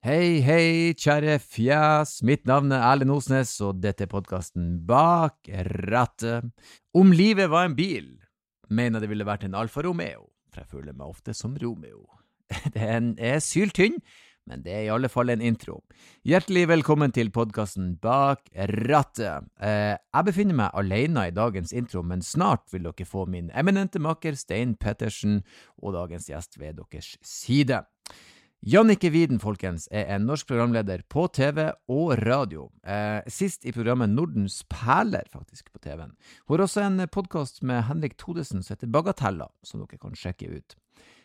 [0.00, 2.22] Hei, hei, kjære fjes.
[2.24, 6.46] Mitt navn er Erlend Osnes, og dette er podkasten Bak rattet.
[6.96, 8.06] Om livet var en bil,
[8.72, 12.06] mener det ville vært en Alfa Romeo, for jeg føler meg ofte som Romeo.
[12.78, 14.00] Den er syltynn,
[14.48, 15.82] men det er i alle fall en intro.
[16.24, 18.48] Hjertelig velkommen til podkasten Bak
[18.80, 19.52] rattet.
[19.60, 24.00] Eh, jeg befinner meg alene i dagens intro, men snart vil dere få min eminente
[24.00, 25.42] makker Stein Pettersen
[25.76, 27.84] og dagens gjest ved deres side.
[28.60, 32.66] Jannicke Widen, folkens, er en norsk programleder på TV og radio.
[32.84, 36.12] Eh, sist i programmet Nordens perler, faktisk, på TV-en.
[36.44, 40.50] Hun har også en podkast med Henrik Thodesen som heter Bagatella, som dere kan sjekke
[40.52, 40.76] ut.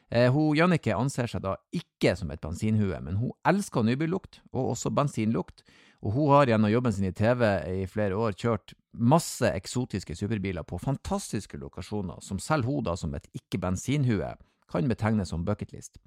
[0.08, 4.72] Eh, hun, Jannicke anser seg da ikke som et bensinhue, men hun elsker nybillukt, og
[4.78, 5.68] også bensinlukt.
[6.08, 7.44] Og hun har gjennom jobben sin i TV
[7.82, 13.12] i flere år kjørt masse eksotiske superbiler på fantastiske lokasjoner, som selv hun da som
[13.20, 14.38] et ikke-bensinhue
[14.72, 16.00] kan betegnes som bucketlist.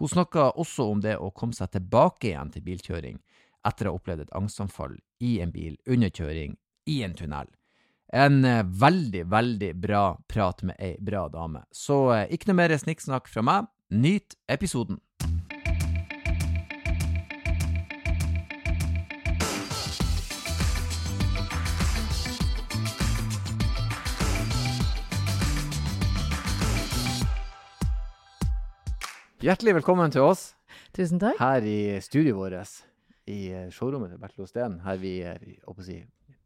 [0.00, 3.18] Hun snakka også om det å komme seg tilbake igjen til bilkjøring
[3.68, 6.56] etter å ha opplevd et angstanfall i en bil under kjøring
[6.90, 7.50] i en tunnel.
[8.12, 11.62] En eh, veldig, veldig bra prat med ei bra dame.
[11.72, 13.70] Så eh, ikke noe mer snikksnakk fra meg.
[13.92, 14.98] Nyt episoden.
[29.42, 30.52] Hjertelig velkommen til oss
[30.94, 31.34] Tusen takk.
[31.42, 32.74] her i studioet vårt.
[33.26, 34.76] I eh, showrommet til Bertil Osten.
[34.84, 35.40] Her vi er
[35.82, 35.96] si,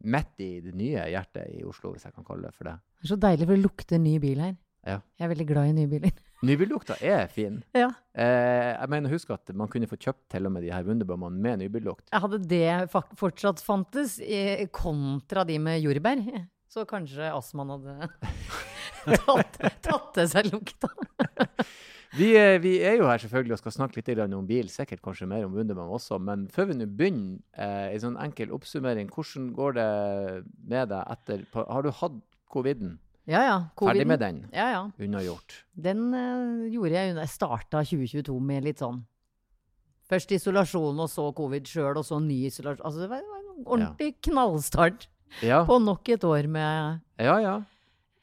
[0.00, 2.72] midt i det nye hjertet i Oslo, hvis jeg kan kalle det for det.
[2.97, 4.55] Det er så deilig, for det lukter ny bil her.
[4.89, 4.94] Ja.
[5.20, 6.22] Jeg er veldig glad i nye biler.
[6.48, 7.58] Nybillukta er fin.
[7.77, 7.91] Ja.
[8.17, 11.36] Eh, jeg mener husk at man kunne få kjøpt til og med de her Wunderbaumene
[11.36, 12.06] med nybillukt.
[12.17, 12.70] Hadde det
[13.20, 16.24] fortsatt fantes, eh, kontra de med jordbær.
[16.72, 18.08] Så kanskje astmaen hadde
[19.20, 20.89] tatt, tatt til seg lukta.
[22.17, 25.28] Vi, eh, vi er jo her selvfølgelig og skal snakke litt om bil, sikkert kanskje
[25.28, 26.19] mer om Wunderman også.
[26.23, 29.11] Men før vi nå begynner, eh, en sånn enkel oppsummering.
[29.12, 32.17] Hvordan går det med deg etter Har du hatt
[32.48, 32.98] coviden?
[33.27, 33.57] Ja, ja.
[33.77, 34.48] COVID Ferdig med den?
[34.55, 34.83] Ja, ja.
[35.02, 35.64] Unnagjort?
[35.74, 37.27] Den eh, gjorde jeg unna.
[37.27, 39.05] Jeg starta 2022 med litt sånn
[40.07, 42.85] Først isolasjon, og så covid sjøl, og så ny isolasjon.
[42.86, 45.08] Altså, det var en ordentlig knallstart
[45.42, 45.64] Ja.
[45.67, 47.57] på nok et år med Ja, ja.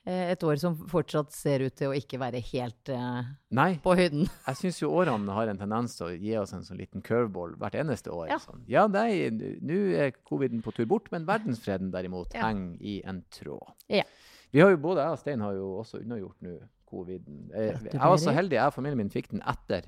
[0.05, 3.79] Eh, Et år som fortsatt ser ut til å ikke være helt uh, Nei.
[3.83, 4.27] på høyden.
[4.47, 7.55] Jeg syns jo årene har en tendens til å gi oss en sånn liten curveball
[7.61, 8.27] hvert eneste år.
[8.33, 8.37] Ja.
[8.43, 8.63] Sånn.
[8.67, 12.47] Ja, nei, nå er coviden på tur bort, men verdensfreden derimot Ja.
[12.49, 13.73] henger i en tråd.
[13.89, 14.03] Ja.
[14.51, 17.49] Vi har jo, Både jeg og Stein har jo også unnagjort nå coviden.
[17.55, 19.87] Eh, Jeg var så heldig, jeg og familien min fikk den etter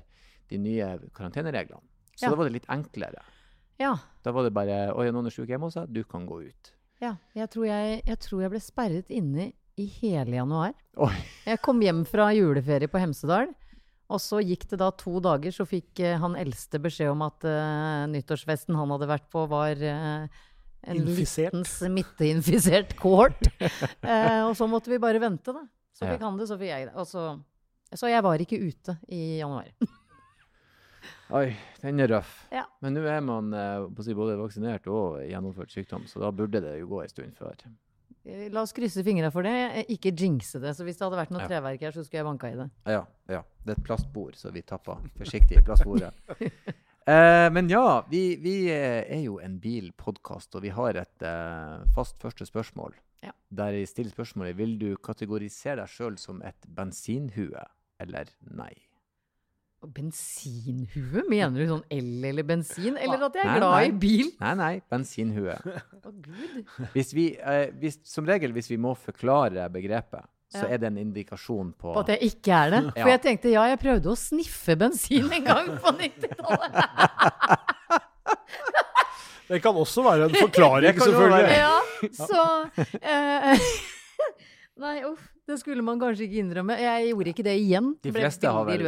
[0.50, 1.82] de nye karantenereglene.
[2.16, 2.30] Så Ja.
[2.30, 3.22] da var det litt enklere.
[3.78, 3.92] Ja.
[4.24, 6.72] Da var det bare Oi, noen er syke hjemme hos deg, du kan gå ut.
[7.00, 7.16] ja.
[7.34, 10.72] Jeg, tror jeg, jeg tror jeg ble sperret inne i hele januar.
[11.04, 11.14] Oi.
[11.44, 13.50] Jeg kom hjem fra juleferie på Hemsedal.
[14.06, 17.42] Og så gikk det da to dager, så fikk eh, han eldste beskjed om at
[17.42, 20.44] uh, nyttårsfesten han hadde vært på, var uh,
[20.86, 21.50] en Infisert.
[21.50, 23.48] liten smitteinfisert kohort.
[24.06, 25.64] uh, og så måtte vi bare vente, da.
[25.96, 26.14] Så Ja.
[26.14, 27.06] fikk han det, så fikk jeg det.
[27.10, 27.24] Så,
[27.98, 29.72] så jeg var ikke ute i januar.
[31.40, 31.48] Oi,
[31.82, 32.36] den er røff.
[32.54, 32.62] Ja.
[32.84, 37.02] Men nå er man både vaksinert og gjennomført sykdom, så da burde det jo gå
[37.02, 37.58] en stund før.
[38.26, 39.52] Eh, La oss krysse fingra for det.
[39.80, 40.74] Eh, Ikke jinxe det.
[40.76, 41.48] Så hvis det hadde vært noe Ja.
[41.48, 42.70] treverk her, så skulle jeg banka i det.
[42.86, 43.42] Ja, ja.
[43.64, 46.12] Det er et plastbord, så vi tappa forsiktig i plastbordet.
[47.06, 51.84] Eh, men ja, vi, vi eh, er jo en bilpodkast, og vi har et eh,
[51.94, 52.96] fast første spørsmål.
[53.22, 53.30] Ja.
[53.54, 57.62] Der jeg stiller spørsmålet vil du kategorisere deg sjøl som et bensinhue
[58.02, 58.72] eller nei.
[59.94, 61.22] Bensinhue?
[61.30, 62.96] Mener du sånn el eller bensin?
[63.00, 64.30] Eller at jeg Nei, er glad i bil?
[64.42, 65.56] Nei, nei, bensinhue.
[66.06, 66.64] Å, gud.
[66.94, 70.68] Hvis vi, eh, hvis, som regel hvis vi må forklare begrepet, så Ja.
[70.76, 72.82] er det en indikasjon på På at jeg ikke er det?
[72.94, 73.16] For Ja.
[73.16, 76.72] jeg tenkte ja, jeg prøvde å sniffe bensin en gang på 90-tallet.
[79.46, 81.44] Det kan også være en forklaring, selvfølgelig.
[81.46, 81.54] være.
[81.54, 81.78] Ja,
[82.10, 82.42] så
[82.98, 83.66] eh,
[84.82, 85.22] Nei, uff.
[85.46, 86.76] Det skulle man kanskje ikke innrømme.
[86.82, 87.92] Jeg gjorde ikke det igjen.
[88.02, 88.86] De fleste har vel-.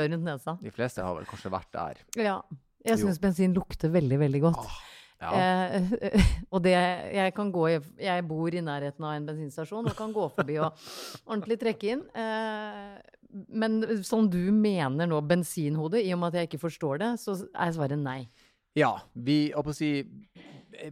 [0.62, 2.00] De fleste har vel kanskje vært der.
[2.19, 2.38] Ja.
[2.86, 4.64] Jeg syns bensin lukter veldig, veldig godt.
[5.19, 5.31] Ja.
[5.34, 5.94] Eh,
[6.55, 7.64] og det jeg kan gå
[7.99, 10.84] Jeg bor i nærheten av en bensinstasjon og kan gå forbi og
[11.31, 12.05] ordentlig trekke inn.
[12.14, 17.11] Eh, men som du mener nå, bensinhode, i og med at jeg ikke forstår det,
[17.20, 18.22] så er svaret nei.
[18.78, 19.90] Ja, vi å si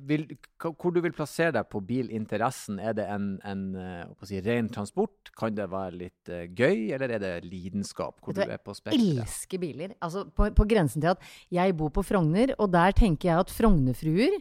[0.03, 0.25] vil,
[0.59, 2.79] Hvor du vil plassere deg på bilinteressen?
[2.83, 5.31] Er det en, en eh, si, ren transport?
[5.39, 8.19] Kan det være litt eh, gøy, eller er det lidenskap?
[8.23, 9.23] Hvor du du er på spekteret?
[9.23, 9.95] Elsker biler.
[10.03, 13.53] Altså på, på grensen til at jeg bor på Frogner, og der tenker jeg at
[13.55, 14.39] Frognerfruer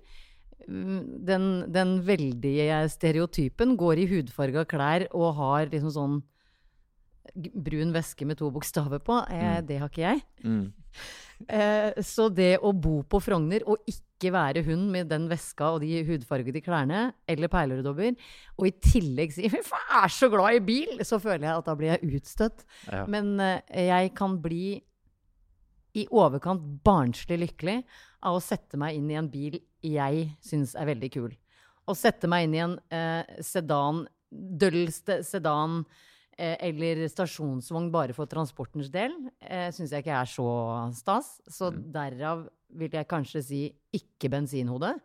[0.67, 6.23] mm, den, den veldige stereotypen går i hudfarga klær og har liksom sånn
[7.35, 9.19] brun veske med to bokstaver på.
[9.29, 9.67] Eh, Mm.
[9.67, 10.25] Det har ikke jeg.
[10.45, 10.65] Mm.
[11.43, 15.83] Eh, så det å bo på Frogner og ikke være hun med den veska og
[15.83, 18.15] de hudfargede klærne, eller perlerodobber,
[18.55, 21.57] og i tillegg si 'fy faen, jeg er så glad i bil', så føler jeg
[21.59, 22.65] at da blir jeg utstøtt.
[22.87, 23.05] Ja.
[23.05, 23.61] Men eh,
[23.91, 24.81] jeg kan bli
[25.95, 27.77] i overkant barnslig lykkelig
[28.25, 31.31] av å sette meg inn i en bil jeg syns er veldig kul.
[31.85, 35.83] Å sette meg inn i en eh, sedan, døllste sedan
[36.37, 40.49] eller stasjonsvogn bare for transportens del, eh, syns jeg ikke er så
[40.95, 41.37] stas.
[41.47, 43.61] Så derav vil jeg kanskje si
[43.95, 44.95] ikke bensinhode.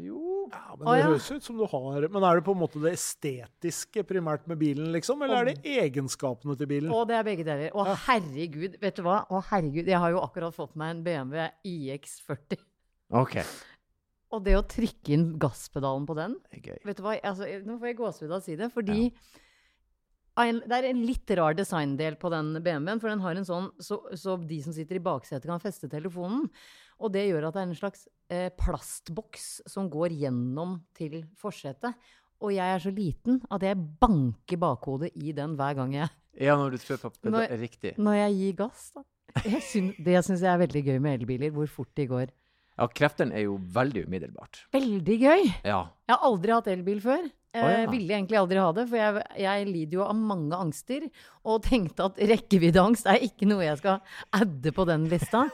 [0.00, 1.06] Jo Ja, men det ja.
[1.06, 4.58] høres ut som du har Men er det på en måte det estetiske primært med
[4.58, 5.22] bilen, liksom?
[5.22, 6.90] Eller er det egenskapene til bilen?
[6.90, 7.70] Å, det er begge deler.
[7.70, 9.20] Å herregud, vet du hva?
[9.30, 12.58] Å herregud, jeg har jo akkurat fått meg en BMW iX40.
[13.14, 13.38] OK.
[14.34, 16.78] Og det å trykke inn gasspedalen på den Det gøy.
[16.88, 19.42] Vet du hva, altså, Nå får jeg gåsehud av å si det, fordi en,
[20.36, 23.00] det er en litt rar designdel på den BMW-en.
[23.02, 26.48] For den har en sånn så, så de som sitter i baksetet, kan feste telefonen.
[26.98, 31.94] Og det gjør at det er en slags eh, plastboks som går gjennom til forsetet.
[32.42, 36.10] Og jeg er så liten at jeg banker bakhodet i den hver gang jeg
[36.42, 37.94] Ja, når du trør Når- Riktig.
[37.98, 39.04] Når jeg gir gass, da.
[39.44, 42.32] Jeg syn, det syns jeg er veldig gøy med elbiler, hvor fort de går.
[42.74, 44.64] Ja, kreftene er jo veldig umiddelbart.
[44.74, 45.42] Veldig gøy!
[45.62, 45.80] Ja.
[46.08, 47.28] Jeg har aldri hatt elbil før.
[47.54, 47.90] Jeg Å, ja.
[47.92, 51.04] Ville egentlig aldri ha det, for jeg, jeg lider jo av mange angster.
[51.46, 54.00] Og tenkte at rekkeviddeangst er ikke noe jeg skal
[54.34, 55.46] adde på den lista.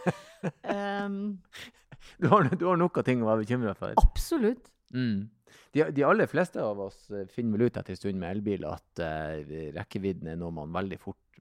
[0.65, 1.21] um,
[2.21, 3.93] Du har, du har nok av ting å være bekymra for.
[4.01, 4.71] absolutt.
[4.97, 5.29] Mm.
[5.77, 8.65] De, de aller fleste av oss eh, finner vel ut etter en stund med elbil
[8.67, 11.41] at uh, rekkevidden er noe man veldig fort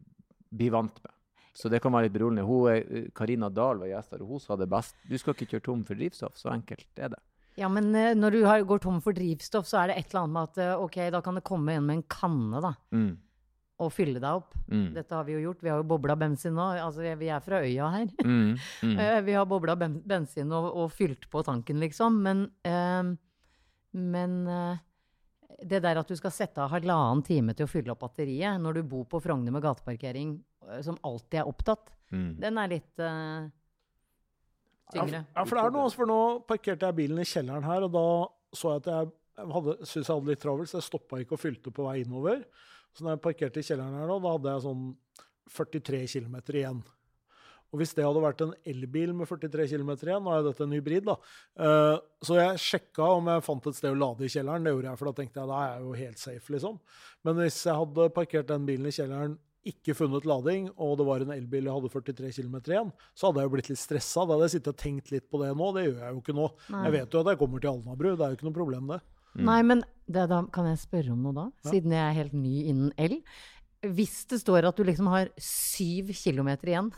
[0.51, 1.13] blir vant med.
[1.59, 2.45] Så det kan være litt beroligende.
[2.47, 4.95] Hun, eh, Karina Dahl var gjest her, og hun sa det best.
[5.09, 6.37] Du skal ikke kjøre tom for drivstoff.
[6.39, 7.19] Så enkelt er det.
[7.59, 10.21] Ja, men eh, når du har, går tom for drivstoff, så er det et eller
[10.23, 12.71] annet med at eh, ok, da kan det komme en med en kanne, da.
[12.95, 13.17] Mm.
[13.83, 14.55] Og fylle deg opp.
[14.71, 14.89] Mm.
[14.95, 15.61] Dette har vi jo gjort.
[15.63, 16.65] Vi har jo bobla bensin nå.
[16.83, 18.07] Altså, vi- er fra øya her.
[18.23, 18.57] Mm.
[18.83, 18.97] Mm.
[19.27, 22.21] Vi har bobla bensin og, og fylt på tanken, liksom.
[22.23, 23.11] Men, eh,
[23.99, 24.77] men eh,
[25.63, 28.79] det der at du skal sette av halvannen time til å fylle opp batteriet når
[28.79, 30.37] du bor på Frogner med gateparkering
[30.85, 32.39] som alltid er opptatt, Mm.
[32.41, 33.43] den er litt uh,
[34.93, 35.19] tyngre.
[35.35, 36.19] ja, for det er noe, for nå
[36.49, 38.05] parkerte jeg bilen i kjelleren her, og da
[38.57, 41.41] så jeg at jeg hadde, syntes jeg hadde litt travelt, så jeg stoppa ikke og
[41.43, 42.41] fylte på vei innover.
[42.97, 44.87] Så når jeg parkerte i kjelleren her nå, da hadde jeg sånn
[45.53, 46.79] 43 km igjen.
[47.69, 50.65] Og hvis det hadde vært en elbil med 43 km igjen, nå er jo dette
[50.65, 51.15] en hybrid, da.
[51.61, 54.65] Uh, så jeg sjekka om jeg fant et sted å lade i kjelleren.
[54.65, 56.79] Det gjorde jeg, for da tenkte jeg da er jeg jo helt safe, liksom.
[57.29, 61.23] Men hvis jeg hadde parkert den bilen i kjelleren, ikke funnet lading, og det var
[61.23, 64.23] en elbil jeg hadde 43 km igjen, så hadde jeg jo blitt litt stressa.
[64.23, 65.69] Da hadde jeg sittet og tenkt litt på det nå.
[65.75, 66.49] Det gjør jeg jo ikke nå.
[66.71, 66.83] Nei.
[66.87, 68.99] Jeg vet jo at jeg kommer til Alnabru, det er jo ikke noe problem, det.
[69.45, 71.45] Nei, men det, da kan jeg spørre om noe da?
[71.61, 71.71] Ja.
[71.75, 73.19] Siden jeg er helt ny innen el.
[73.95, 76.89] Hvis det står at du liksom har syv kilometer igjen,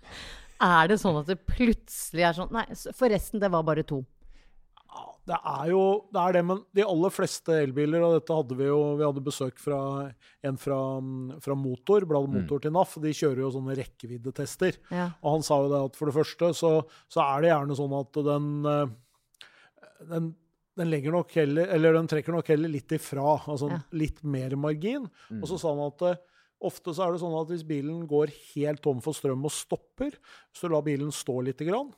[0.64, 2.66] er det sånn at det plutselig er sånn Nei,
[2.96, 4.04] forresten, det var bare to.
[4.94, 5.80] Ja, det er jo
[6.14, 9.24] det er det, men de aller fleste elbiler, og dette hadde vi jo Vi hadde
[9.26, 9.78] besøk fra
[10.44, 10.78] en fra,
[11.42, 12.94] fra Motor, bladet Motor til NAF.
[13.02, 14.78] De kjører jo sånne rekkeviddetester.
[14.94, 15.08] Ja.
[15.24, 16.72] Og han sa jo det at for det første så,
[17.10, 20.32] så er det gjerne sånn at den, eh, den
[20.74, 23.80] den nok heller, eller den trekker nok heller litt ifra, altså Ja.
[23.92, 25.08] litt mer margin.
[25.30, 25.42] Mm.
[25.42, 26.22] Og så sa han at eh,
[26.60, 30.16] ofte så er det sånn at hvis bilen går helt tom for strøm og stopper,
[30.52, 31.92] så lar bilen stå litt, grann,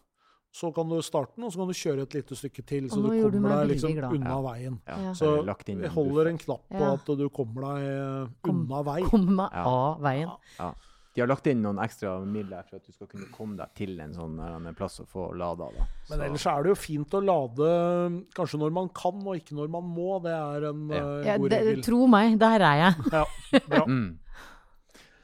[0.56, 3.02] så kan du starte den, og så kan du kjøre et lite stykke til, så
[3.02, 4.12] du kommer deg liksom glad.
[4.16, 4.40] unna Ja.
[4.48, 4.80] veien.
[4.88, 5.12] Ja, Ja.
[5.12, 6.92] så det vi holder en knapp på Ja.
[6.94, 9.00] at du kommer deg eh, unna vei.
[9.02, 9.64] Kom meg Ja.
[9.66, 10.30] av veien.
[10.58, 10.72] Ja.
[11.16, 13.98] De har lagt inn noen ekstra midler for at du skal kunne komme deg til
[14.00, 15.68] en sånn en plass og få lada.
[15.72, 15.86] Da.
[16.10, 19.70] Men ellers er det jo fint å lade kanskje når man kan, og ikke når
[19.70, 20.20] man må.
[20.22, 20.96] Det er en Ja.
[21.20, 21.82] eh, Ja, god det, regel.
[21.82, 22.94] tro meg, der er jeg.
[23.12, 23.24] Ja,
[23.66, 23.84] bra.
[23.86, 24.18] Mm.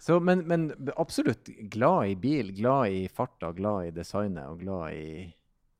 [0.02, 0.64] Så, men, men
[0.98, 5.28] absolutt glad i bil, glad i farta, glad i designet og glad i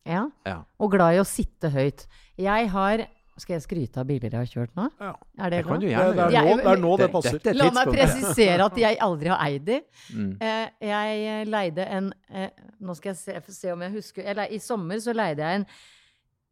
[0.07, 0.29] Ja.
[0.47, 0.61] Ja.
[0.79, 2.07] Og glad i å sitte høyt.
[2.39, 3.03] Jeg har
[3.41, 4.85] Skal jeg skryte av biler jeg har kjørt nå?
[5.01, 5.15] Ja.
[5.41, 6.45] Er det Det kan du Det, gjerne det, er gjøre.
[6.45, 7.33] Nå, det er nå det Det- passer.
[7.39, 9.79] dette er La meg presisere at jeg aldri har eid de.
[10.15, 10.37] Mm.
[10.41, 12.51] Eh, jeg leide en eh,
[12.81, 15.67] Nå skal jeg se, se om jeg husker jeg, I sommer så leide jeg en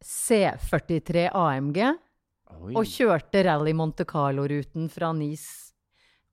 [0.03, 2.73] C43 AMG Oi.
[2.75, 5.70] og kjørte Rally Monte Carlo-ruten fra Nice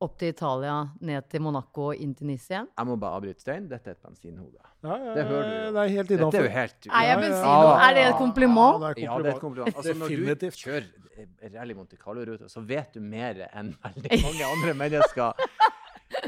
[0.00, 2.68] opp til Italia, ned til Monaco og inn til Nice igjen.
[2.78, 3.64] Jeg må bare avbryte, Stein.
[3.70, 4.60] Dette er et bensinhode.
[4.86, 5.72] Ja, ja, Det hører du jo.
[5.74, 6.44] Det er helt Dette er innafor.
[6.44, 7.64] jo helt Er jeg Ja, ja, bensino?
[7.66, 7.88] ja.
[7.88, 8.78] Er det et kompliment?
[8.82, 9.76] Ja, det er Ja, det er et kompliment.
[9.76, 10.84] Altså, når du kjører
[11.58, 15.32] Rally Monte Carlo-ruta, så vet du mer enn veldig mange andre mennesker.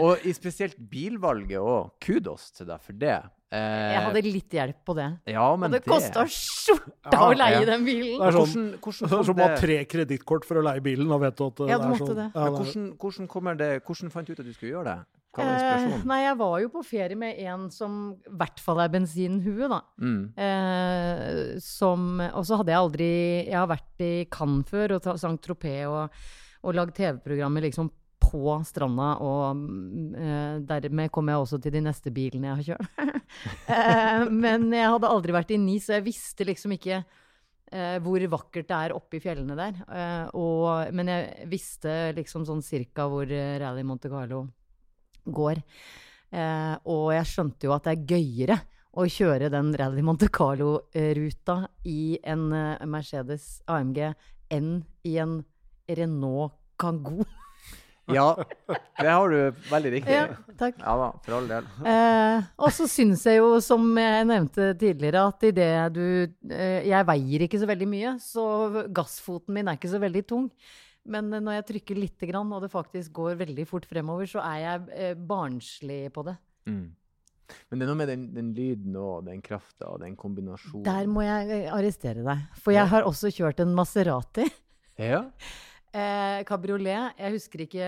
[0.01, 1.91] Og i spesielt bilvalget òg.
[2.05, 3.15] Kudos til deg for det.
[3.51, 5.07] Eh, Jeg hadde litt hjelp på det.
[5.27, 7.65] ja, men Og det kosta skjorta Ja, å leie ja.
[7.67, 8.21] den Det bilen!
[8.23, 11.11] er sånn, Hvordan, hvordan det er som å ha tre kredittkort for å leie bilen.
[11.11, 12.21] Og vet du at Ja, det du er måtte sånn.
[12.21, 12.29] det.
[12.35, 14.99] Ja, Men er- hvordan, hvordan, det, hvordan fant du ut at du skulle gjøre det?
[15.33, 18.81] Hva var Eh, nei, jeg var jo på ferie med en som i hvert fall
[18.81, 19.81] er bensinhue, da.
[20.01, 20.33] Mm.
[20.37, 23.11] Eh, som Og så hadde jeg aldri
[23.49, 26.11] Jeg har vært i Cannes før og Saint-Tropez og,
[26.65, 27.91] og lagd TV-programmer liksom
[28.31, 32.69] på stranda, og mm, eh, dermed kom jeg også til de neste bilene jeg har
[32.69, 33.17] kjørt.
[33.77, 38.27] eh, men jeg hadde aldri vært i Nis, så jeg visste liksom ikke eh, hvor
[38.37, 39.81] vakkert det er oppe i fjellene der.
[39.87, 44.45] Eh, og, men jeg visste liksom sånn cirka hvor eh, Rally Monte Carlo
[45.27, 45.63] går.
[46.31, 48.61] Eh, og jeg skjønte jo at det er gøyere
[48.91, 52.49] å kjøre den Rally Monte Carlo-ruta i en
[52.91, 54.01] Mercedes AMG
[54.51, 54.73] enn
[55.07, 55.39] i en
[55.87, 57.23] Renault Kangoo.
[58.15, 58.27] Ja,
[59.01, 60.17] det har du veldig riktig.
[60.17, 60.27] Ja,
[60.61, 60.79] takk.
[60.83, 61.71] Ja da, for all del.
[61.93, 66.05] Eh, og så syns jeg jo, som jeg nevnte tidligere, at idet du
[66.53, 68.47] eh, Jeg veier ikke så veldig mye, så
[68.95, 70.47] gassfoten min er ikke så veldig tung.
[71.11, 74.59] Men når jeg trykker lite grann, og det faktisk går veldig fort fremover, så er
[74.67, 76.37] jeg eh, barnslig på det.
[76.69, 76.89] Mm.
[77.71, 80.85] Men det er noe med den, den lyden og den krafta og den kombinasjonen.
[80.87, 82.45] Der må jeg eh, arrestere deg.
[82.63, 82.83] For Ja.
[82.85, 84.45] jeg har også kjørt en Maserati.
[85.01, 85.25] Ja?
[85.93, 86.45] Eh.
[86.45, 87.87] Jeg husker ikke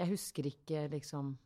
[0.00, 1.36] Jeg husker ikke liksom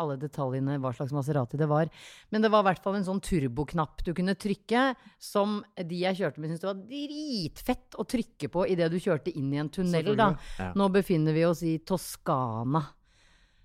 [0.00, 1.90] alle detaljene, hva slags Maserati det var.
[2.34, 4.88] Men det var i hvert fall en sånn turboknapp du kunne trykke,
[5.22, 9.34] som de jeg kjørte med, syntes det var dritfett å trykke på idet du kjørte
[9.38, 10.14] inn i en tunnel.
[10.18, 10.32] da.
[10.58, 10.72] Ja.
[10.78, 12.82] Nå befinner vi oss i Toskana.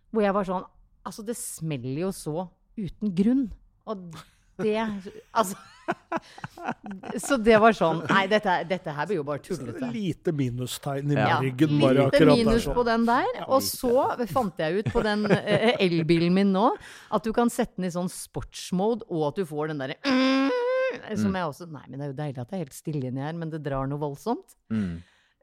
[0.10, 0.68] Hvor jeg var sånn
[1.10, 2.42] Altså, det smeller jo så
[2.78, 3.46] uten grunn.
[3.90, 4.12] Og
[4.60, 5.56] det Altså
[7.25, 9.89] Så det var sånn Nei, dette, dette her blir jo bare tullete.
[9.93, 11.38] Lite minustegn i Ja.
[11.39, 13.29] margen, bare Lite akkurat minus der, på den der.
[13.48, 13.93] Og så
[14.31, 16.65] fant jeg ut på den eh, elbilen min nå
[17.15, 19.98] at du kan sette den i sånn sportsmode, og at du får den derre
[21.19, 23.24] Som jeg også Nei, men det er jo deilig at det er helt stille inni
[23.24, 24.58] her, men det drar noe voldsomt.
[24.74, 25.00] Mm.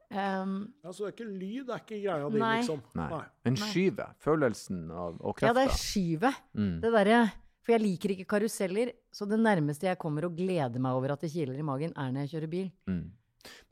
[0.07, 0.53] Um,
[0.87, 2.83] altså det er ikke lyd, det er ikke greia di, liksom.
[2.95, 3.23] Nei.
[3.47, 6.39] Men skyvet, følelsen av, og ja, det er skyvet.
[6.55, 6.77] mm.
[6.85, 7.19] Det derre
[7.67, 11.25] For jeg liker ikke karuseller, så det nærmeste jeg kommer å glede meg over at
[11.25, 12.69] det kiler i magen, er når jeg kjører bil.
[12.87, 13.07] Mm.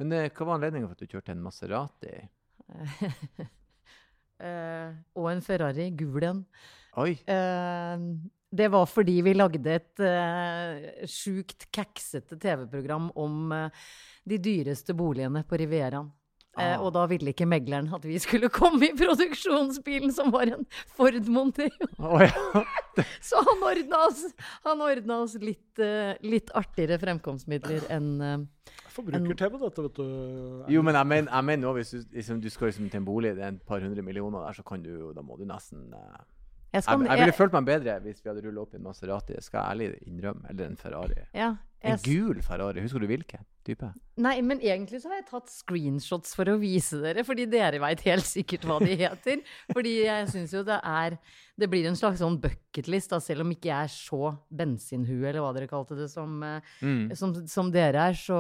[0.03, 2.17] Men eh, hva var anledningen for at du kjørte en Maserati?
[4.45, 6.41] Eh, og en Ferrari, gul en.
[7.01, 7.13] Oi!
[7.31, 8.03] Eh,
[8.59, 13.87] det var fordi vi lagde et uh, sjukt kaksete TV-program om uh,
[14.27, 16.11] de dyreste boligene på Rivieraen.
[16.55, 16.77] Ah.
[16.79, 21.31] og da ville ikke megleren at vi skulle komme i produksjonsbilen, som var en Ford
[21.31, 21.89] Monteo.
[21.99, 22.63] Oh, ja.
[23.29, 24.25] Så han ordna oss,
[24.65, 28.37] han ordna oss litt, eh, litt artigere fremkomstmidler enn eh,
[28.95, 30.05] Forbruker-TV, dette, vet du.
[30.71, 33.35] Jo, men jeg mener, jeg mener hvis du, liksom, du skal liksom til en bolig,
[33.35, 35.89] det er en par hundre millioner der, så kan du jo, da må du nesten
[35.91, 36.23] eh,
[36.75, 38.87] jeg, skal, jeg ville jeg, følt meg bedre hvis vi hadde rullet opp i en
[38.87, 41.21] Maserati, skal jeg ærlig innrømme, eller en Ferrari.
[41.35, 41.53] ja,
[41.85, 43.89] En gul Ferrari, husker du hvilken type?
[44.21, 48.01] Nei, men egentlig så har jeg tatt screenshots for å vise dere, fordi dere veit
[48.07, 49.41] helt sikkert hva de heter.
[49.73, 51.17] Fordi jeg syns jo det er
[51.57, 55.39] Det blir en slags sånn bucketlist, da, selv om ikke jeg er så bensinhue, eller
[55.45, 57.13] hva dere kalte det, som, eh, Mm.
[57.15, 58.39] som, som dere er, så,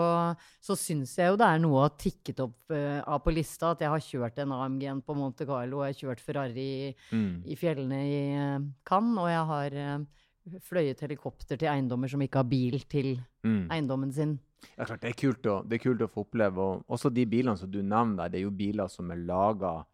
[0.60, 3.70] så syns jeg jo det er noe å ha tikket opp uh, av på lista.
[3.70, 6.90] At jeg har kjørt en AMG-en på Monte Carlo, og jeg har kjørt Ferrari i,
[7.14, 7.42] Mm.
[7.46, 9.98] i fjellene i uh, Cannes, og jeg har eh,
[10.60, 13.66] fløyet helikopter til eiendommer som ikke har bil til Mm.
[13.70, 14.38] eiendommen sin.
[14.78, 16.58] Ja, klart, det er, kult å, det er kult å få oppleve.
[16.58, 19.84] Og også de bilene som du nevner det er jo biler som er laga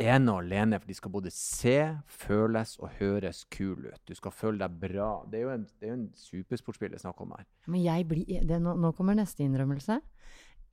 [0.00, 4.00] ene og alene for de skal både se, føles og høres kul ut.
[4.08, 5.10] Du skal føle deg bra.
[5.28, 7.44] Det er jo en, det er en supersportsbil det er snakk om her.
[7.66, 10.00] Men jeg blir, det, nå, nå kommer neste innrømmelse.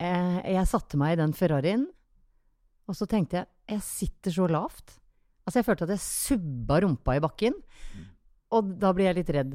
[0.00, 1.86] Eh, jeg satte meg i den Ferrarien,
[2.88, 4.98] og så tenkte jeg jeg sitter så lavt.
[5.46, 7.54] Altså Jeg følte at jeg subba rumpa i bakken.
[8.54, 9.54] Og da blir jeg litt redd.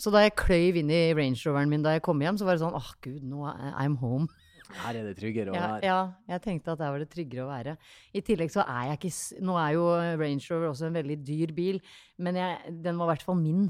[0.00, 2.56] Så da jeg kløyv inn i Range Roveren min da jeg kom hjem, så var
[2.56, 4.26] det sånn åh gud, nå er I'm home.
[4.70, 5.82] Her er det tryggere å Ja, være.
[5.84, 5.98] ja,
[6.30, 7.72] jeg tenkte at der var det tryggere å være.
[8.14, 9.84] I tillegg så er jeg ikke Nå er jo
[10.20, 11.80] Range Rover også en veldig dyr bil,
[12.22, 13.66] men jeg, den var i hvert fall min.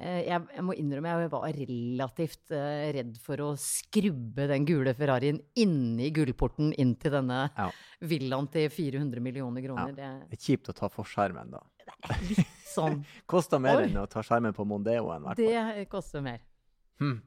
[0.00, 4.94] Eh, Jeg, jeg må innrømme jeg var relativt uh, redd for å skrubbe den gule
[4.96, 7.66] Ferrarien inni gullporten inn til denne Ja.
[8.00, 9.92] villaen til 400 millioner kroner.
[9.96, 11.60] Det er kjipt å ta forskjermen, da.
[11.84, 13.02] Det er sånn.
[13.30, 13.88] Koster mer Oi.
[13.90, 15.20] enn å ta skjermen på Mondeoen.
[15.20, 15.74] i hvert fall.
[15.80, 16.40] Det koster mer.
[17.00, 17.20] Hmm.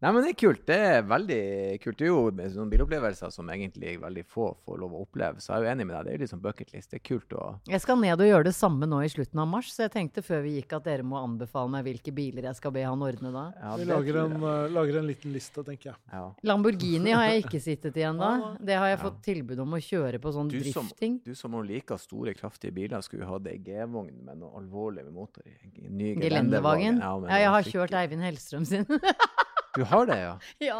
[0.00, 0.60] Nei, men det er kult.
[0.68, 1.38] Det er veldig
[1.82, 1.96] kult.
[1.98, 5.40] Det er jo med sånne bilopplevelser som egentlig veldig få får lov å oppleve.
[5.42, 6.04] Så jeg er jo enig med deg.
[6.04, 6.90] Det er jo litt sånn bucketlist.
[6.92, 9.48] Det er kult å Jeg skal ned og gjøre det samme nå i slutten av
[9.50, 12.60] mars, så jeg tenkte før vi gikk at dere må anbefale meg hvilke biler jeg
[12.60, 13.42] skal be han ordne da.
[13.58, 15.96] ja, Vi lager en, eh, lager en liten liste, tenker jeg.
[16.12, 16.22] ja.
[16.46, 18.30] Lamborghini har jeg ikke sittet i ennå.
[18.62, 19.02] Det har jeg Ja.
[19.02, 21.18] fått tilbud om å kjøre på sånn Du som, drifting.
[21.26, 25.12] du som liker store, kraftige biler, skulle ha hatt ei G-vogn med noe alvorlig med
[25.18, 25.58] motor i.
[25.90, 28.86] Ny gelendevogn Ja, Ja, jeg har kjørt Eivind Hellstrøm sin.
[29.78, 30.32] Du har det, ja?
[30.68, 30.78] Ja,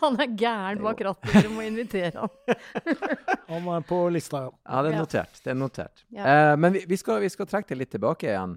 [0.00, 1.32] han er gæren bak rattet.
[1.34, 2.30] Dere må invitere han.
[3.50, 4.52] Han er på lista, ja.
[4.66, 5.40] Ja, det er notert.
[5.42, 6.04] Det er notert.
[6.14, 6.26] Ja.
[6.30, 8.56] Eh, men vi, vi, skal, vi skal trekke det litt tilbake igjen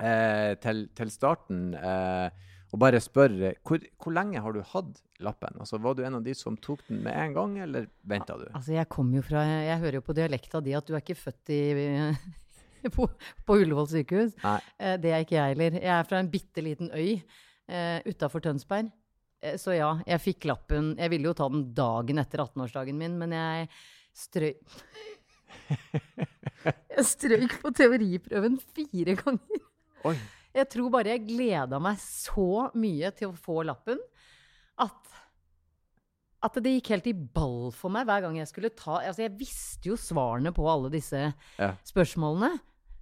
[0.00, 1.74] eh, til, til starten.
[1.76, 5.60] Eh, og bare spørre hvor, hvor lenge har du hatt lappen?
[5.60, 8.46] Altså, Var du en av de som tok den med en gang, eller venta du?
[8.50, 11.18] Altså, jeg kommer jo fra Jeg hører jo på dialekta di at du er ikke
[11.20, 11.60] født i
[12.96, 13.08] på,
[13.44, 14.36] på Ullevål sykehus.
[14.44, 14.60] Nei.
[14.80, 15.78] Eh, det er ikke jeg heller.
[15.82, 17.20] Jeg er fra en bitte liten øy
[17.68, 18.90] eh, utafor Tønsberg.
[19.42, 20.94] Eh, så ja, jeg fikk lappen.
[20.98, 23.68] Jeg ville jo ta den dagen etter 18-årsdagen min, men jeg
[24.16, 24.52] strøy
[26.96, 29.60] Jeg strøyk på teoriprøven fire ganger.
[30.08, 30.16] Oi.
[30.56, 34.00] Jeg tror bare jeg gleda meg så mye til å få lappen
[34.82, 35.12] at
[36.46, 39.32] at det gikk helt i ball for meg hver gang jeg skulle ta Altså, jeg
[39.40, 41.22] visste jo svarene på alle disse
[41.58, 41.70] Ja.
[41.88, 42.50] spørsmålene.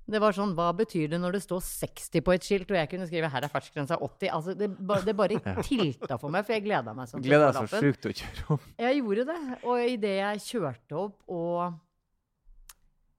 [0.04, 2.90] Det var sånn, Hva betyr det når det står 60 på et skilt, og jeg
[2.90, 4.28] kunne skrive 'her er fartsgrensa 80'?
[4.36, 4.68] Altså, det,
[5.06, 7.24] det bare tilta for meg, for jeg gleda meg sånn.
[7.24, 8.66] få deg så sjukt til å kjøre opp.
[8.84, 9.40] Jeg gjorde det.
[9.64, 11.80] Og idet jeg kjørte opp og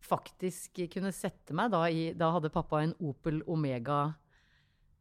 [0.05, 4.13] faktisk kunne sette meg da i Da hadde pappa en Opel Omega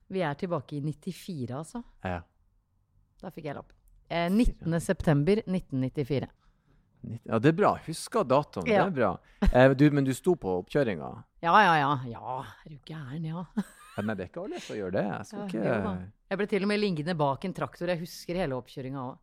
[0.09, 1.83] Vi er tilbake i 94, altså.
[2.05, 2.23] Ja.
[3.21, 3.73] Da fikk jeg lapp.
[4.09, 4.73] Eh, 19.
[7.05, 7.11] september 1994.
[7.11, 7.73] Nitt- Ja, det er bra.
[7.87, 8.67] Husker datoen.
[8.67, 8.85] Ja.
[8.85, 9.13] Det er bra.
[9.53, 11.11] Eh, du, men du sto på oppkjøringa?
[11.45, 11.93] Ja, ja, ja.
[12.09, 13.45] Ja, er du gæren, ja.
[13.97, 15.05] Ja, Nei, det er ikke alle som gjør det.
[15.07, 16.13] Jeg skal ikke.
[16.31, 17.87] Jeg ble til og med liggende bak en traktor.
[17.93, 19.19] Jeg husker hele oppkjøringa òg.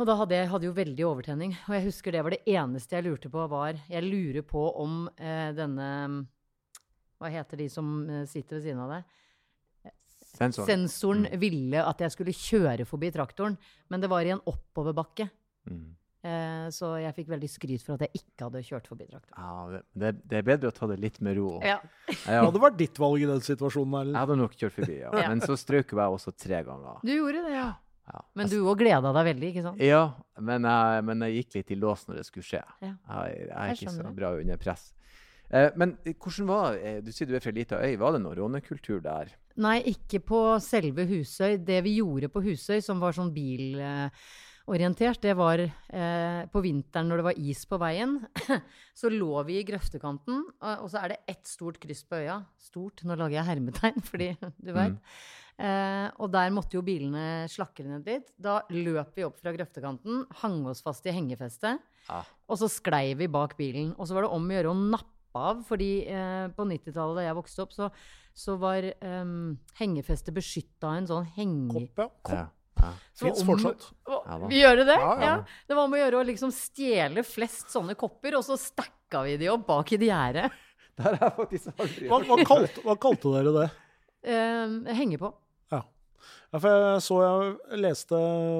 [0.00, 1.54] Og da hadde jeg hadde jo veldig overtenning.
[1.68, 5.08] Og jeg husker det var det eneste jeg lurte på, var Jeg lurer på om
[5.18, 5.88] eh, denne
[7.20, 9.04] Hva heter de som eh, sitter ved siden av deg?
[10.30, 10.68] Sensoren.
[10.70, 13.56] Sensoren ville at jeg skulle kjøre forbi traktoren,
[13.90, 15.26] men det var i en oppoverbakke.
[15.68, 15.96] Mm.
[16.20, 19.36] Eh, så jeg fikk veldig skryt for at jeg ikke hadde kjørt forbi traktoren.
[19.40, 21.54] Ja, det, det, er bedre å ta det litt med ro.
[21.64, 21.78] Ja.
[22.26, 25.12] Ja, Hadde det vært ditt valg i den situasjonen, jeg hadde nok kjørt forbi, ja.
[25.20, 25.30] Ja.
[25.32, 27.00] Men så strøk jeg også tre ganger.
[27.06, 27.70] Du gjorde det, ja.
[28.10, 28.22] Ja.
[28.34, 29.82] Men du òg gleda deg veldig, ikke sant?
[29.84, 30.02] Ja,
[30.42, 32.62] men jeg, men jeg gikk litt i lås når det skulle skje.
[32.82, 32.94] Ja.
[32.96, 34.88] Jeg, jeg er Jeg ikke så bra under press.
[35.50, 37.96] Eh, men hvordan var eh, Du sier du er fra ei lita øy.
[37.98, 39.32] Var det noe rånekultur der?
[39.60, 41.58] Nei, ikke på selve Husøy.
[41.66, 43.32] Det vi gjorde på Husøy, som var sånn
[44.70, 48.16] bilorientert, det var eh, på vinteren når det var is på veien.
[49.00, 52.38] så lå vi i grøftekanten, og, og så er det ett stort kryss på øya.
[52.60, 54.98] Stort, nå lager jeg hermetegn, fordi du veit.
[55.60, 58.30] Eh, og der måtte jo bilene slakke ned litt.
[58.38, 61.82] Da løp vi opp fra grøftekanten, hang oss fast i hengefestet.
[62.08, 62.28] ah.
[62.50, 63.92] Og så sklei vi bak bilen.
[63.98, 67.26] Og så var det om å gjøre å nappe av, fordi eh, på 90-tallet da
[67.26, 67.90] jeg vokste opp, så,
[68.38, 69.36] så var eh,
[69.82, 71.90] hengefestet beskytta av en sånn henge...
[71.98, 72.46] Kopp, ja.
[72.80, 72.90] Ja.
[73.20, 73.84] Fins fortsatt.
[74.08, 74.86] Å, Ja vi gjør det?
[74.88, 74.96] det?
[75.02, 75.36] Ja, Ja, ja.
[75.68, 79.36] Det var om å gjøre å liksom stjele flest sånne kopper, og så stakka vi
[79.40, 80.48] de opp bak i de gjerde.
[81.00, 83.68] Det har faktisk aldri Hva, hva, kalte, hva kalte dere det?
[84.28, 85.30] Eh, henge på.
[85.72, 85.78] Ja.
[86.52, 88.18] ja, for jeg så jeg leste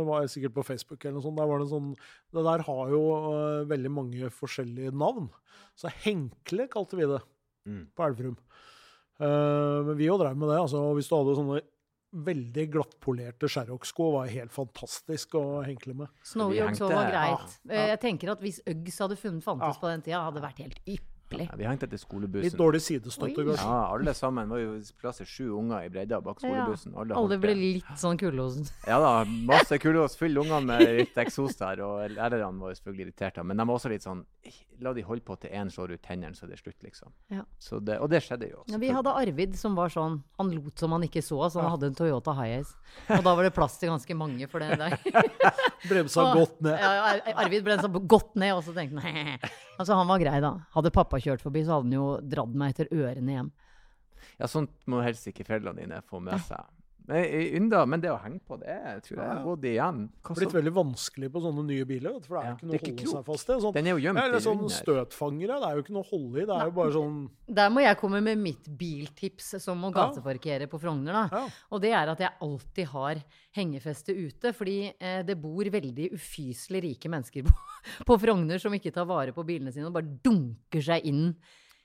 [0.09, 1.37] var jeg sikkert på Facebook eller noe sånt.
[1.41, 1.91] Der var det sånn
[2.33, 3.03] Det der har jo
[3.35, 5.29] uh, veldig mange forskjellige navn.
[5.77, 7.21] Så Henkle kalte vi det
[7.69, 7.83] Mm.
[7.93, 8.39] på Elverum.
[9.21, 10.57] Uh, men vi jo drev med det.
[10.63, 11.59] altså Hvis du hadde sånne
[12.13, 16.09] veldig glattpolerte Sherrock-sko, var helt fantastisk å henkle med.
[16.27, 17.59] Snowy Uggs var greit.
[17.69, 17.87] Ja, ja.
[17.95, 19.81] Jeg tenker at hvis Uggs hadde funnet fantes Ja.
[19.81, 21.07] på den tida, hadde det vært helt ypperlig.
[21.39, 22.01] Ja, vi hengte etter
[22.43, 23.63] Litt dårlig sidestøtte, kanskje.
[23.63, 26.95] Ja, alle sammen var jo plass til sju unger i bredda bak skolebussen.
[26.97, 27.61] Alle, Alle ble det.
[27.61, 28.67] litt sånn kullosen.
[28.87, 33.07] Ja da, masse kulos, fyll ungene med litt eksos der, og lærerne var jo selvfølgelig
[33.07, 33.45] irriterte.
[33.45, 34.25] Men de var også litt sånn
[34.81, 37.11] La de holde på til én slår ut tennene, så det er slutt, liksom.
[37.29, 37.43] Ja.
[37.61, 38.63] Så det, og det skjedde jo.
[38.73, 41.67] Ja, vi hadde Arvid som var sånn Han lot som han ikke så, så han
[41.67, 41.71] Ja.
[41.75, 42.73] hadde en Toyota Hiace.
[43.11, 44.97] Og da var det plass til ganske mange for det der.
[45.91, 46.79] Bremsa godt ned.
[46.81, 49.37] Ja, Arvid bremsa godt ned, og så tenkte han
[49.81, 50.53] Altså, han var grei, da.
[50.75, 53.51] Hadde pappa kjørt forbi, så hadde han jo dratt meg etter ørene hjem.
[54.37, 56.69] Ja, sånt må helst ikke foreldrene dine få med seg.
[57.09, 60.01] Men, eh, men det å henge på det tror jeg har gått igjen.
[60.23, 62.79] Hva Blitt veldig vanskelig på sånne nye biler, for det er Ja, ikke noe er
[62.79, 63.59] å ikke holde seg fast i.
[63.65, 64.77] Sånn, Den er jo gjemt eller sånn under.
[64.77, 66.47] støtfangere, det er jo ikke noe å holde i.
[66.47, 67.17] Det er jo bare sånn
[67.61, 71.25] Der må jeg komme med mitt biltips som å gateparkere på Frogner, da.
[71.33, 71.49] Ja.
[71.71, 73.23] Og det er at jeg alltid har
[73.57, 77.57] hengefeste ute, fordi eh, det bor veldig ufyselig rike mennesker på,
[78.07, 81.35] på Frogner som ikke tar vare på bilene sine og bare dunker seg inn.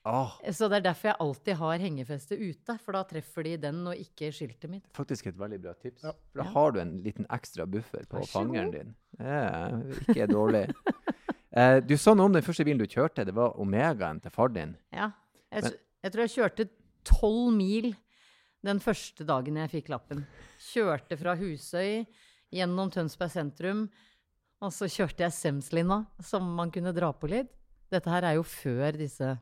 [0.05, 3.79] Åh, Så det er derfor jeg alltid har hengefeste ute, for da treffer de den
[3.87, 4.85] og ikke skiltet mitt.
[4.93, 6.03] faktisk et veldig bra tips.
[6.03, 6.11] Ja.
[6.31, 6.51] For da Ja.
[6.53, 8.95] har du en liten ekstra buffer på fangeren din.
[9.17, 10.73] Det er ikke dårlig.
[11.55, 13.23] Eh, du sa noe om den første bilen du kjørte.
[13.23, 14.75] Det var Omegaen til far din.
[14.91, 15.11] Ja.
[15.49, 15.71] Jeg, Men-
[16.03, 16.69] jeg tror jeg kjørte
[17.05, 17.95] tolv mil
[18.61, 20.25] den første dagen jeg fikk lappen.
[20.59, 22.05] Kjørte fra Husøy
[22.51, 23.89] gjennom Tønsberg sentrum,
[24.61, 27.47] og så kjørte jeg Semslina, som man kunne dra på litt.
[27.89, 29.39] Dette her er jo før disse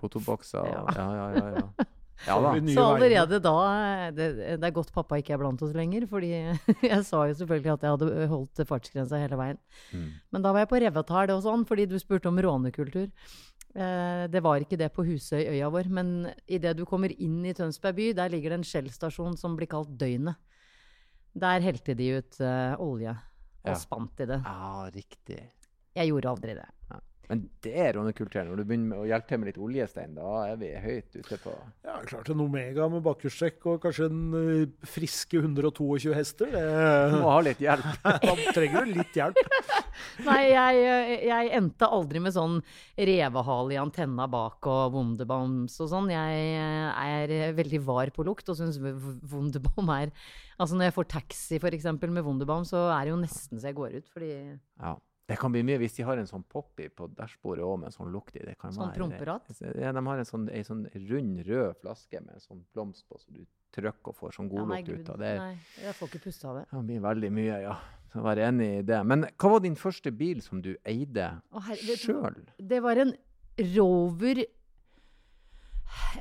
[0.00, 0.66] Fotobokser.
[0.66, 0.84] Ja.
[0.96, 1.42] Ja, ja, ja.
[2.26, 2.74] ja, ja.
[2.74, 3.54] Så allerede da
[4.16, 4.26] det,
[4.60, 6.32] det er godt pappa ikke er blant oss lenger, fordi
[6.92, 9.60] jeg sa jo selvfølgelig at jeg hadde holdt fartsgrensa hele veien.
[9.92, 10.08] Mm.
[10.32, 13.08] Men da var jeg på Revetal og sånn, fordi du spurte om rånekultur.
[13.70, 15.88] Eh, det var ikke det på Husøy, øya vår.
[15.94, 16.12] Men
[16.50, 19.92] idet du kommer inn i Tønsberg by, der ligger det en Shell-stasjon som blir kalt
[20.00, 20.36] Døgnet.
[21.40, 23.12] Der helte de ut eh, olje
[23.60, 23.78] og Ja.
[23.78, 24.40] spant i det.
[24.42, 25.40] Ja, riktig.
[25.94, 26.66] Jeg gjorde aldri det.
[27.30, 28.48] Men det er rånekulturen.
[28.50, 31.36] Når du begynner med å hjelpe til med litt oljestein, da er vi høyt ute
[31.38, 31.52] på
[31.86, 36.50] Ja, klart en Omega med bakhjulstrekk og kanskje en eh, friske 122 hester.
[36.50, 37.86] Du må ha litt hjelp.
[38.26, 39.38] da trenger du litt hjelp.
[40.26, 42.58] Nei, jeg, eh, jeg endte aldri med sånn
[42.98, 46.10] revehale i antenna bak og Wunderbaums og sånn.
[46.10, 50.10] Jeg eh, er veldig var på lukt og syns Wunderbaum er
[50.60, 53.70] Altså når jeg får taxi for eksempel med Wunderbaum, så er det jo nesten så
[53.70, 54.98] jeg går ut, fordi Ja.
[55.30, 57.94] Det kan bli mye hvis de har en sånn poppy på dashbordet òg med en
[57.94, 58.42] sånn lukt i.
[58.44, 59.52] Det kan Sånn være- promperatt?
[59.78, 63.18] Ja, de har en sånn, en sånn rund, rød flaske med en sånn blomst på,
[63.22, 65.32] så du trykker og får sånn ja, god lukt ut av det.
[65.38, 66.64] nei, jeg får ikke puste av det.
[66.72, 67.76] Det blir veldig mye, ja.
[68.10, 69.06] Så vær enig i det.
[69.06, 72.32] Men hva var din første bil som du eide Å, herre- vet du hva?
[72.34, 72.46] sjøl?
[72.58, 73.14] Det var en
[73.76, 74.44] Rover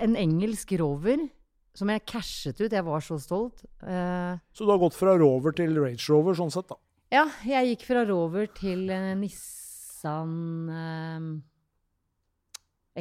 [0.02, 1.30] En engelsk Rover
[1.78, 2.72] som jeg cashet ut.
[2.74, 3.62] Jeg var så stolt.
[3.82, 6.76] Uh, Så du har gått fra Rover til Range Rover, sånn sett, da.
[7.10, 10.34] Ja, jeg gikk fra Rover til eh, Nissan
[10.70, 11.24] eh,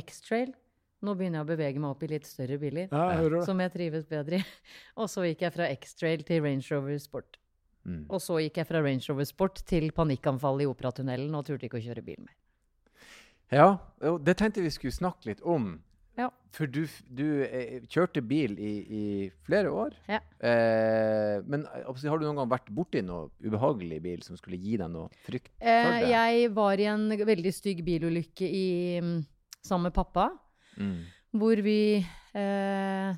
[0.00, 0.54] X-Trail.
[1.04, 4.08] Nå begynner jeg å bevege meg opp i litt større biler, Ja, som jeg trives
[4.08, 4.46] bedre i.
[5.00, 7.36] Og så gikk jeg fra X-Trail til Range Rover Sport.
[7.84, 8.06] Mm.
[8.08, 11.78] Og så gikk jeg fra Range Rover Sport til panikkanfall i Operatunnelen og turte ikke
[11.78, 12.34] å kjøre bil mer.
[13.52, 13.68] Ja,
[14.24, 15.78] det tenkte vi skulle snakke litt om.
[16.18, 16.28] Ja.
[16.56, 16.80] For du,
[17.14, 19.02] du eh, kjørte bil i, i
[19.46, 19.94] flere år.
[20.10, 20.18] Ja.
[20.42, 24.74] Eh, men eh, har du noen gang vært borti noe ubehagelig bil som skulle gi
[24.80, 28.66] deg noe frykt Eh, jeg var i en veldig stygg bilulykke i,
[29.04, 29.20] mm,
[29.62, 30.30] sammen med pappa.
[30.78, 30.98] Mm.
[31.34, 31.98] hvor vi,
[32.38, 33.14] eh,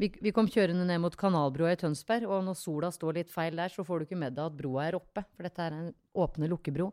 [0.00, 3.56] vi Vi kom kjørende ned mot Kanalbrua i Tønsberg, og når sola står litt feil
[3.56, 5.90] der, så får du ikke med deg at broa er oppe, for dette er en
[6.16, 6.92] åpne lukkebro.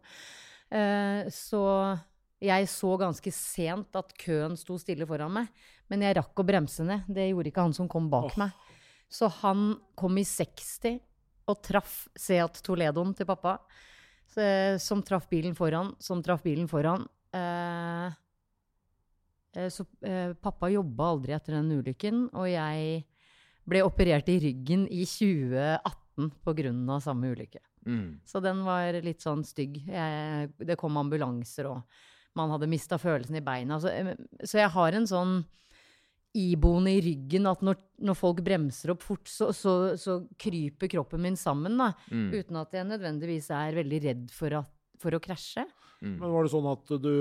[0.71, 1.63] Eh, så
[2.41, 5.51] jeg så ganske sent at køen sto stille foran meg,
[5.91, 7.05] men jeg rakk å bremse ned.
[7.07, 8.39] Det gjorde ikke han som kom bak oh.
[8.41, 8.51] meg.
[9.11, 10.97] Så han kom i 60
[11.51, 13.57] og traff Seat Toledoen til pappa,
[14.33, 14.43] så,
[14.81, 17.05] som traff bilen foran, som traff bilen foran.
[17.35, 18.15] Eh,
[19.53, 23.03] Eh, Så eh, pappa jobba aldri etter den ulykken, og jeg
[23.69, 26.99] ble operert i ryggen i 2018 pga.
[27.01, 27.61] samme ulykke.
[27.85, 28.19] Mm.
[28.25, 29.81] Så den var litt sånn stygg.
[29.87, 31.83] Jeg, det kom ambulanser, og
[32.37, 33.79] man hadde mista følelsen i beina.
[33.81, 35.35] Så, eh, så jeg har en sånn
[36.33, 37.77] iboende i ryggen at når,
[38.09, 41.91] når folk bremser opp fort, så, så, så kryper kroppen min sammen, da.
[42.09, 42.31] Mm.
[42.33, 45.67] Uten at jeg nødvendigvis er veldig redd for, at, for å krasje.
[46.03, 46.17] Mm.
[46.17, 47.13] Men var det sånn at du,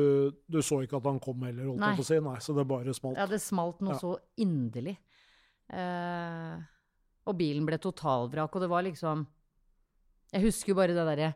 [0.50, 1.92] du så ikke at han kom heller, holdt Nei.
[1.92, 2.20] jeg på å si?
[2.24, 3.20] Nei, så det bare smalt?
[3.20, 4.00] Ja, det smalt noe Ja.
[4.00, 4.96] så inderlig.
[5.72, 6.58] Uh,
[7.28, 9.22] og bilen ble totalvrak, og det var liksom
[10.34, 11.30] Jeg husker jo bare det derre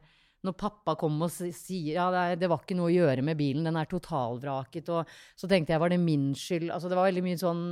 [0.47, 2.07] når pappa kom og sier ja,
[2.39, 5.83] det, var ikke noe å gjøre med bilen, den er totalvraket, og så tenkte jeg
[5.83, 6.71] var det min skyld?
[6.75, 7.63] Altså det var veldig mye sånn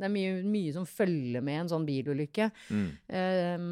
[0.00, 2.50] Det er mye, mye som følger med en sånn bilulykke.
[2.74, 2.88] Mm.
[3.20, 3.68] Eh,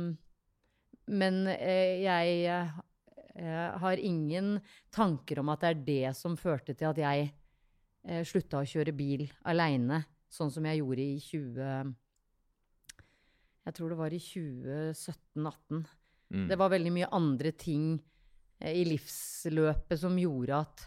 [1.14, 4.56] men uh, jeg uh, har ingen
[4.94, 7.26] tanker om at det er det som førte til at jeg
[8.06, 11.92] eh, slutta å kjøre bil aleine, sånn som jeg gjorde i 20...
[13.64, 15.84] Jeg tror det var i 2017-18.
[16.34, 16.48] Mm.
[16.50, 17.94] Det var veldig mye andre ting
[18.60, 20.84] i livsløpet som gjorde at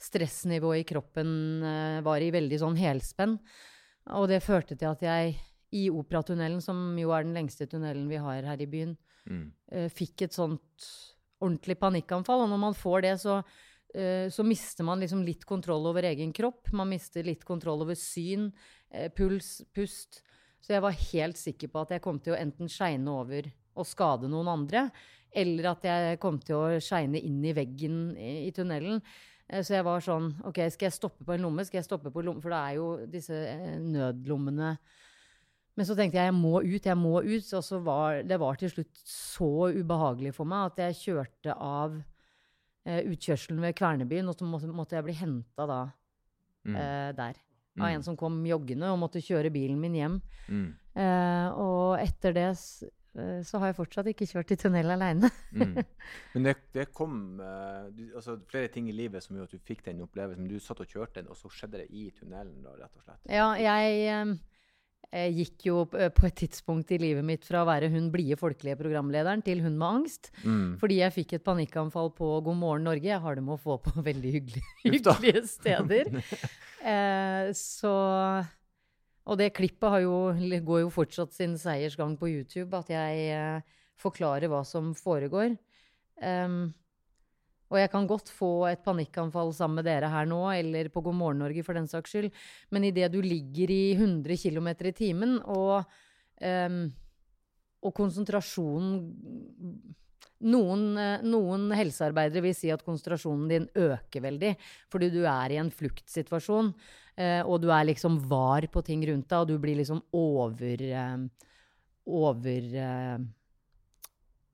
[0.00, 1.30] stressnivået i kroppen
[1.64, 3.38] eh, var i veldig sånn helspenn.
[4.16, 5.36] Og det førte til at jeg
[5.76, 9.50] i Operatunnelen, som jo er den lengste tunnelen vi har her i byen, Mm.
[9.72, 10.84] eh, fikk et sånt
[11.42, 12.44] ordentlig panikkanfall.
[12.44, 13.42] Og når man får det, så,
[13.92, 16.72] eh, så mister man liksom litt kontroll over egen kropp.
[16.72, 18.52] Man mister litt kontroll over syn,
[18.92, 20.22] eh, puls, pust.
[20.62, 23.84] Så jeg var helt sikker på at jeg kom til å enten skeine over og
[23.84, 24.92] skade noen andre,
[25.36, 29.02] eller at jeg kom til å skeine inn i veggen i, i tunnelen.
[29.48, 31.64] Eh, Så jeg var sånn OK, skal jeg stoppe på en lomme?
[31.68, 32.40] Skal jeg stoppe på lomme?
[32.42, 34.76] For det er jo disse eh, nødlommene
[35.76, 37.48] men så tenkte jeg jeg må ut, jeg må ut.
[37.52, 41.98] Og så var det var til slutt så ubehagelig for meg at jeg kjørte av
[42.88, 45.82] eh, utkjørselen ved Kvernebyen, og så måtte, måtte jeg bli henta da
[46.66, 46.74] Mm.
[46.80, 47.36] eh, der.
[47.78, 47.92] Av Mm.
[47.94, 50.16] en som kom joggende og måtte kjøre bilen min hjem.
[50.48, 50.64] Mm.
[50.96, 52.48] Eh, og etter det
[53.46, 55.30] så har jeg fortsatt ikke kjørt i tunnel aleine.
[55.52, 55.78] Mm.
[56.34, 59.68] Men det, det kom uh, du, altså, flere ting i livet som gjorde at du
[59.70, 60.50] fikk den opplevelsen.
[60.50, 63.24] Du satt og kjørte den, og så skjedde det i tunnelen, da, rett og slett.
[63.32, 64.36] Ja, jeg eh,
[65.14, 68.78] jeg gikk jo på et tidspunkt i livet mitt fra å være hun blide folkelige
[68.80, 70.32] programlederen til hun med angst.
[70.42, 70.76] Mm.
[70.80, 73.06] Fordi jeg fikk et panikkanfall på God morgen Norge.
[73.06, 76.10] Jeg har det med å få på veldig hyggelige, hyggelige steder.
[76.82, 77.94] uh, så
[79.26, 80.16] Og det klippet jo,
[80.66, 85.56] går jo fortsatt sin seiersgang på YouTube, at jeg eh, forklarer hva som foregår.
[86.22, 86.70] Um,
[87.66, 91.18] og jeg kan godt få et panikkanfall sammen med dere her nå, eller på God
[91.18, 92.30] morgen Norge for den saks skyld,
[92.70, 95.82] men idet du ligger i 100 km i timen, og,
[96.38, 96.78] um,
[97.82, 99.00] og konsentrasjonen
[100.44, 104.52] noen, eh, noen helsearbeidere vil si at konsentrasjonen din øker veldig
[104.92, 106.72] fordi du er i en fluktsituasjon,
[107.16, 110.86] eh, og du er liksom var på ting rundt deg, og du blir liksom over
[110.90, 111.18] eh,
[112.06, 112.62] Over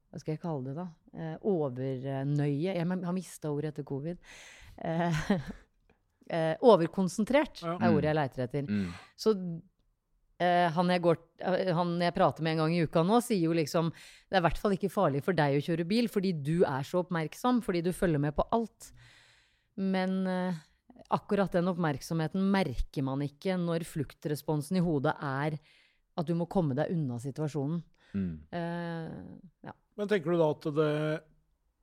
[0.08, 0.86] Hva skal jeg kalle det, da?
[1.44, 2.72] Overnøye.
[2.72, 4.16] Jeg har mista ordet etter covid.
[4.80, 5.18] Eh,
[6.32, 8.68] eh, overkonsentrert er ordet jeg leiter etter.
[8.68, 8.88] Mm.
[9.16, 9.34] Så
[10.74, 13.56] han, jeg går, eh, han jeg prater med en gang i uka nå, sier jo
[13.56, 16.62] liksom det er i hvert fall ikke farlig for deg å kjøre bil, fordi du
[16.68, 18.92] er så oppmerksom, fordi du følger med på alt.
[19.76, 20.60] Men eh,
[21.12, 25.58] akkurat den oppmerksomheten merker man ikke når fluktresponsen i hodet er
[26.12, 27.80] at du må komme deg unna situasjonen.
[28.12, 28.34] Mm.
[28.52, 29.76] Eh, ja.
[29.96, 30.92] Men tenker du da at det,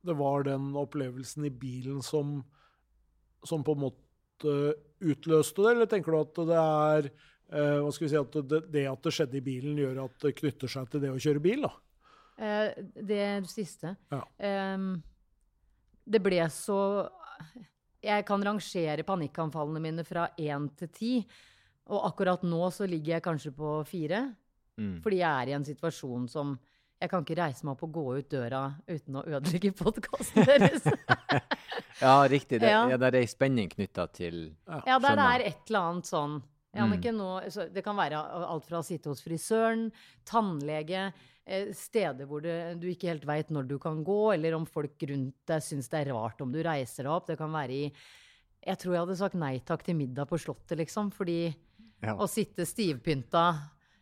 [0.06, 2.40] det var den opplevelsen i bilen som,
[3.46, 4.56] som på en måte
[5.00, 7.10] utløste det, eller tenker du at det er
[7.52, 10.26] eh, hva skal vi si, at det, det at det skjedde i bilen, gjør at
[10.26, 11.68] det knytter seg til det å kjøre bil?
[11.68, 11.74] da?
[12.40, 13.96] Uh, det siste.
[14.14, 14.24] Ja.
[14.74, 14.94] Um,
[16.10, 16.80] det ble så
[18.00, 21.14] Jeg kan rangere panikkanfallene mine fra én til ti.
[21.90, 24.24] Og akkurat nå så ligger jeg kanskje på fire.
[24.80, 25.00] Mm.
[25.04, 26.54] Fordi jeg er i en situasjon som
[27.00, 30.88] Jeg kan ikke reise meg opp og gå ut døra uten å ødelegge podkasten deres.
[32.00, 32.62] Ja, riktig.
[32.62, 32.86] Det, Ja.
[32.88, 32.98] ja.
[33.00, 34.54] der er ei spenning knytta til
[34.88, 36.38] Ja, der er et eller annet sånn.
[36.76, 39.88] Jannicke, nå, så det kan være alt fra å sitte hos frisøren,
[40.30, 41.08] tannlege,
[41.50, 45.34] eh, steder hvor du ikke helt veit når du kan gå, eller om folk rundt
[45.50, 47.28] deg syns det er rart om du reiser deg opp.
[47.28, 47.92] Det kan være i
[48.66, 51.12] Jeg tror jeg hadde sagt nei takk til middag på Slottet, liksom.
[51.16, 51.56] Fordi
[52.04, 52.14] Ja.
[52.16, 53.58] å sitte stivpynta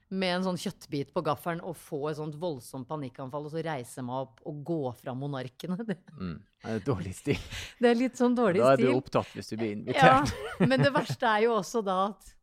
[0.09, 4.01] med en sånn kjøttbit på gaffelen og få et sånt voldsomt panikkanfall, og så reise
[4.01, 6.41] meg opp og gå fra monarkene, det, Mm.
[6.63, 7.37] Det er dårlig stil.
[7.79, 8.65] det er litt sånn dårlig stil.
[8.65, 8.97] Da er du stil.
[9.01, 10.67] opptatt hvis du blir Ja, invitert.
[10.67, 12.33] men det verste er jo også da at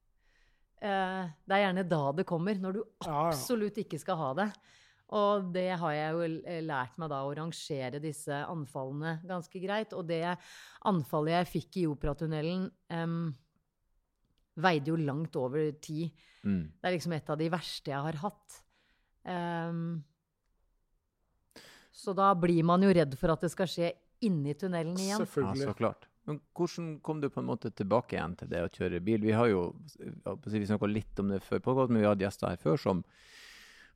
[0.84, 4.48] det er gjerne da det kommer, når du absolutt ikke skal ha det.
[5.14, 9.92] Og det har jeg jo lært meg da, å rangere disse anfallene ganske greit.
[9.96, 10.22] Og det
[10.88, 12.66] anfallet jeg fikk i operatunnelen,
[12.96, 13.28] um,
[14.64, 16.08] veide jo langt over ti.
[16.44, 16.64] Mm.
[16.80, 18.58] Det er liksom et av de verste jeg har hatt.
[19.24, 20.02] Um,
[21.94, 23.92] så da blir man jo redd for at det skal skje
[24.26, 25.22] inni tunnelen igjen.
[25.22, 26.08] Ja, så klart.
[26.28, 29.24] Men hvordan kom du på en måte tilbake igjen til det å kjøre bil?
[29.24, 29.64] Vi har jo
[30.48, 33.02] vi snakka litt om det før, men vi hatt gjester her før som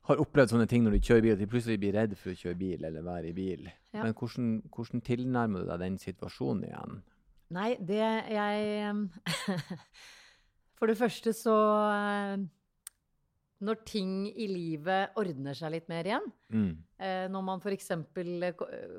[0.09, 2.37] har opplevd sånne ting når de kjører bil, at de plutselig blir redd for å
[2.37, 3.67] kjøre bil eller være i bil.
[3.93, 4.05] Ja.
[4.05, 7.01] Men hvordan, hvordan tilnærmer du deg den situasjonen igjen?
[7.53, 8.93] Nei, det jeg
[10.79, 11.55] For det første så
[13.59, 16.71] Når ting i livet ordner seg litt mer igjen, Mm.
[16.97, 17.91] eh, når man f.eks.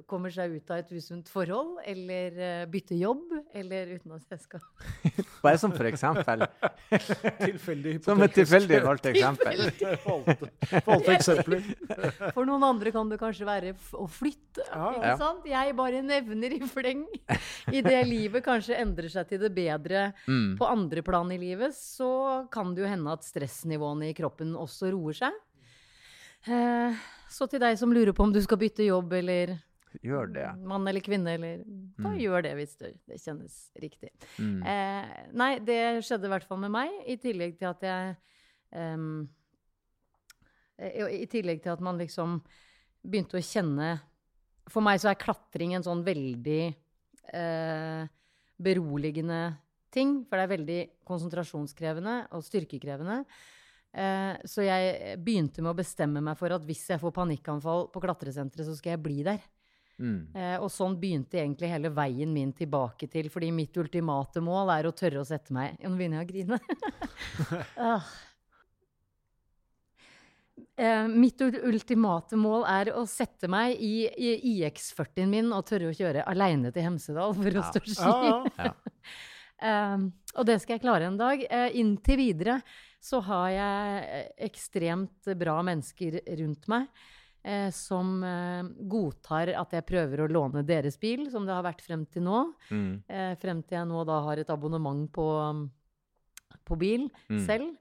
[0.07, 4.45] kommer seg ut av et usunt forhold, eller eh, bytter jobb, eller uten at jeg
[4.45, 4.63] skal
[5.43, 6.45] Bare som for eksempel.
[7.41, 9.63] Tilfeldig Som et tilfeldig valgt eksempel.
[10.05, 11.65] valgte, valgte eksempler.
[12.37, 14.67] For noen andre kan det kanskje være å flytte.
[14.69, 15.47] Ja, ikke sant?
[15.51, 17.07] Jeg bare nevner i fleng.
[17.73, 20.55] I det livet kanskje endrer seg til det bedre Mm.
[20.61, 24.91] på andre plan i livet, så kan det jo hende at stressnivåene i kroppen også
[24.95, 25.35] roer seg.
[26.49, 26.95] Eh,
[27.31, 29.57] så til deg som lurer på om du skal bytte jobb eller
[30.07, 30.45] Gjør det.
[30.67, 32.19] mann eller kvinne, eller da Mm.
[32.23, 34.11] gjør det hvis det, det kjennes riktig.
[34.39, 34.61] Mm.
[34.63, 38.17] Eh, nei, det skjedde i hvert fall med meg, i tillegg til at jeg
[38.75, 39.29] um,
[40.81, 42.39] I tillegg til at man liksom
[43.05, 44.01] begynte å kjenne
[44.71, 46.75] For meg så er klatring en sånn veldig
[47.35, 48.07] eh,
[48.63, 49.57] beroligende
[49.91, 50.21] ting.
[50.29, 53.25] For det er veldig konsentrasjonskrevende og styrkekrevende.
[53.91, 58.03] Eh, så jeg begynte med å bestemme meg for at hvis jeg får panikkanfall på
[58.05, 59.43] klatresenteret, så skal jeg bli der.
[60.01, 60.31] Mm.
[60.33, 64.89] Eh, og sånn begynte egentlig hele veien min tilbake til, fordi mitt ultimate mål er
[64.89, 66.61] å tørre å sette meg Ja, Nå begynner jeg å grine.
[67.91, 68.11] Ah.
[70.81, 75.97] Eh, mitt ultimate mål er å sette meg i, i IX40-en min og tørre å
[75.97, 77.99] kjøre aleine til Hemsedal for å stå ski.
[78.01, 78.71] Ja, ja.
[78.71, 78.77] Ja.
[79.61, 80.05] Eh,
[80.41, 81.43] og det skal jeg klare en dag.
[81.45, 82.55] Eh, inntil videre
[83.01, 86.89] så har jeg eh, ekstremt bra mennesker rundt meg
[87.43, 91.81] eh, som eh, godtar at jeg prøver å låne deres bil, som det har vært
[91.87, 92.43] frem til nå.
[92.69, 92.93] Mm.
[93.09, 95.27] Eh, frem til jeg nå da har et abonnement på,
[96.69, 97.41] på bil Mm.
[97.47, 97.73] selv.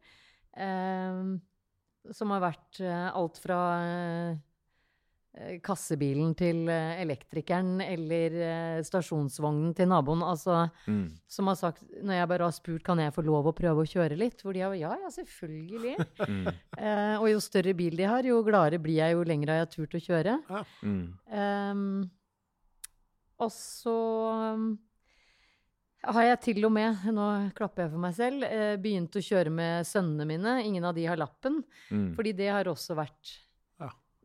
[0.55, 3.59] Eh, som har vært eh, alt fra
[5.63, 10.23] kassebilen til eh, elektrikeren eller eh, stasjonsvognen til naboen.
[10.25, 11.11] Altså, Mm.
[11.29, 13.87] som har sagt, når jeg bare har spurt kan jeg få lov å prøve å
[13.87, 15.95] kjøre litt, hvor de har ja, ja, selvfølgelig.
[16.27, 16.47] Mm.
[16.79, 19.71] Eh, og jo større bil de har, jo gladere blir jeg, jo lenger har jeg
[19.73, 20.35] turt å kjøre.
[20.81, 21.01] Mm.
[21.27, 21.75] Eh,
[23.43, 23.95] og så
[26.09, 27.25] har jeg til og med, nå
[27.57, 30.53] klapper jeg for meg selv, eh, begynt å kjøre med sønnene mine.
[30.63, 31.59] Ingen av de har lappen.
[31.91, 32.13] Mm.
[32.15, 33.48] Fordi det har også vært Ja.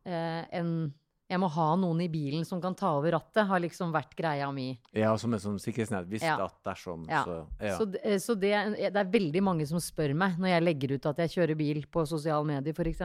[0.07, 0.93] Eh, en
[1.31, 4.53] Jeg må ha noen i bilen som kan ta over rattet, har liksom vært greia
[4.53, 4.79] mi.
[4.93, 6.05] Ja, som et sånn sikkerhetsnett.
[6.07, 6.37] Hvis Ja.
[6.45, 7.25] at dersom, Ja.
[7.25, 7.79] så ja.
[7.79, 8.53] Så, d- eh, så det,
[8.93, 11.81] det er veldig mange som spør meg, når jeg legger ut at jeg kjører bil
[11.91, 13.01] på sosiale medier f.eks.,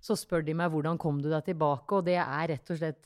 [0.00, 3.04] så spør de meg hvordan kom du deg tilbake, og det er rett og slett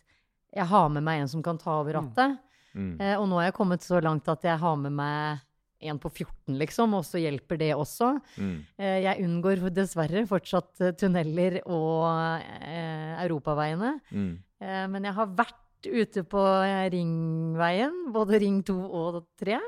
[0.55, 2.38] Jeg har med meg en som kan ta over rattet.
[2.75, 3.01] Mm.
[3.01, 5.40] Eh, og nå har jeg kommet så langt at jeg har med meg
[5.81, 8.12] en på 14, liksom, og så hjelper det også.
[8.37, 8.57] Mm.
[8.81, 12.05] Eh, jeg unngår dessverre fortsatt eh, tunneler og
[12.43, 13.95] eh, europaveiene.
[14.11, 14.31] Mm.
[14.61, 19.59] Eh, men jeg har vært ute på eh, ringveien, både ring 2 og 3.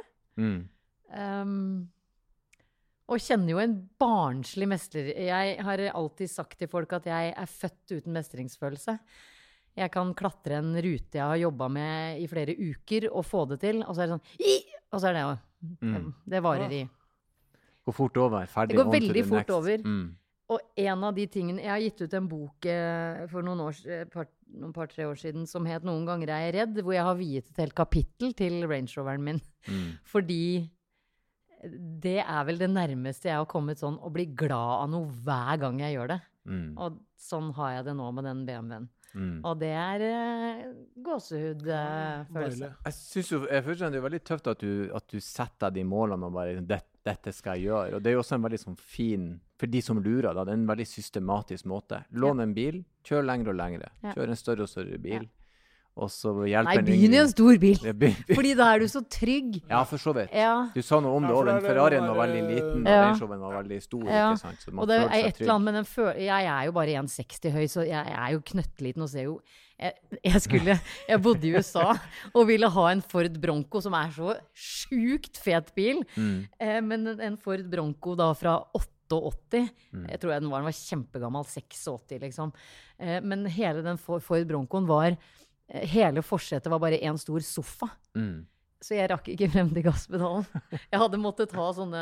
[0.40, 0.60] Mm.
[1.12, 1.56] Um,
[3.12, 5.10] og kjenner jo en barnslig mestrer...
[5.26, 8.96] Jeg har alltid sagt til folk at jeg er født uten mestringsfølelse.
[9.76, 13.62] Jeg kan klatre en rute jeg har jobba med i flere uker, og få det
[13.64, 13.80] til.
[13.84, 14.56] Og så er det sånn «I!»
[14.92, 16.10] Og så er det jo Mm.
[16.26, 16.82] Det varer i.
[17.86, 18.46] Går fort over.
[18.50, 18.76] Ferdig.
[18.76, 19.54] Det går veldig fort next.
[19.56, 19.86] over.
[19.86, 20.04] Mm.
[20.52, 24.04] Og en av de tingene Jeg har gitt ut en bok eh, for noen, eh,
[24.10, 24.28] par,
[24.74, 27.62] par-tre år siden som het 'Noen ganger er jeg redd', hvor jeg har viet et
[27.62, 29.40] helt kapittel til Range Roveren min.
[29.66, 29.98] Mm.
[30.12, 30.70] Fordi
[31.62, 35.60] det er vel det nærmeste jeg har kommet sånn å bli glad av noe hver
[35.62, 36.20] gang jeg gjør det.
[36.44, 36.74] Mm.
[36.76, 38.88] Og sånn har jeg det nå med den BMW-en.
[39.14, 39.42] Mm.
[39.44, 40.62] Og det er uh,
[41.04, 42.70] gåsehudfølelse.
[42.70, 45.68] Uh, Jeg synes jo, jeg føler det er veldig tøft at du, at du setter
[45.68, 47.96] deg de målene og bare det, 'Dette skal jeg gjøre'.
[47.96, 50.54] Og det er jo også en veldig sånn fin For de som lurer, da, det
[50.54, 52.00] er en veldig systematisk måte.
[52.10, 53.90] Lån en bil, kjør lengre og lengre.
[54.02, 54.14] Ja.
[54.16, 55.28] Kjør en større og større bil.
[55.94, 57.76] Og så hjelper Nei, begynn i en stor bil!
[58.36, 59.58] Fordi da er du så trygg.
[59.68, 60.30] Ja, for så vidt.
[60.32, 60.54] Ja.
[60.72, 61.42] Du sa noe om det òg.
[61.50, 63.02] Den er Ferrarien var veldig liten, og Ja.
[63.10, 64.06] Range Roveren var veldig stor.
[64.08, 64.30] Ja.
[64.32, 64.62] ikke sant?
[64.64, 67.52] Så Og det er et eller annet med den fø Jeg er jo bare 1,60
[67.52, 69.34] høy, så jeg er jo knøttliten og ser jo
[69.82, 69.92] jeg,
[70.24, 70.78] jeg skulle
[71.08, 71.84] Jeg bodde i USA
[72.32, 76.00] og ville ha en Ford Bronco, som er så sjukt fet bil.
[76.16, 76.48] Mm.
[76.60, 78.88] Eh, men en- Ford Bronco da fra 88
[79.92, 80.06] Mm.
[80.08, 81.44] Jeg tror jeg den var, den var kjempegammel.
[81.44, 82.52] 86, liksom.
[82.98, 85.16] Eh, men hele den Ford Broncoen var eh,
[85.72, 87.88] Hele forsetet var bare én stor sofa.
[88.18, 88.42] Mm.
[88.82, 90.42] Så jeg rakk ikke frem til gasspedalen.
[90.90, 92.00] Jeg hadde måttet ha sånne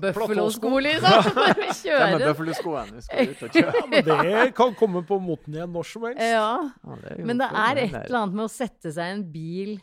[0.00, 2.20] bøffelosko, liksom, for å kjøre.
[2.22, 2.94] bøffelskoene.
[2.96, 3.74] Vi skal ut og kjøre.
[3.76, 6.24] Ja, men det kan komme på moten igjen når som helst.
[6.24, 6.48] Ja.
[6.72, 9.74] Ja, Men det er et eller annet med å sette seg i en bil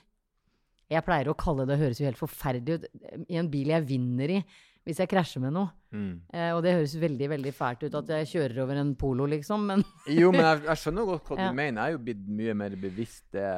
[0.90, 2.90] Jeg pleier å kalle det, det høres jo helt forferdelig ut,
[3.30, 4.42] i en bil jeg vinner i
[4.88, 5.70] hvis jeg krasjer med noe.
[5.92, 6.22] Mm.
[6.34, 9.66] Eh, og det høres veldig veldig fælt ut at jeg kjører over en Polo, liksom,
[9.70, 9.84] men
[10.22, 11.48] Jo, men jeg, jeg skjønner godt hva Ja.
[11.52, 11.82] du mener.
[11.82, 13.52] Jeg er jo blitt mye mer bevisst det.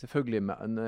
[0.00, 0.40] Selvfølgelig,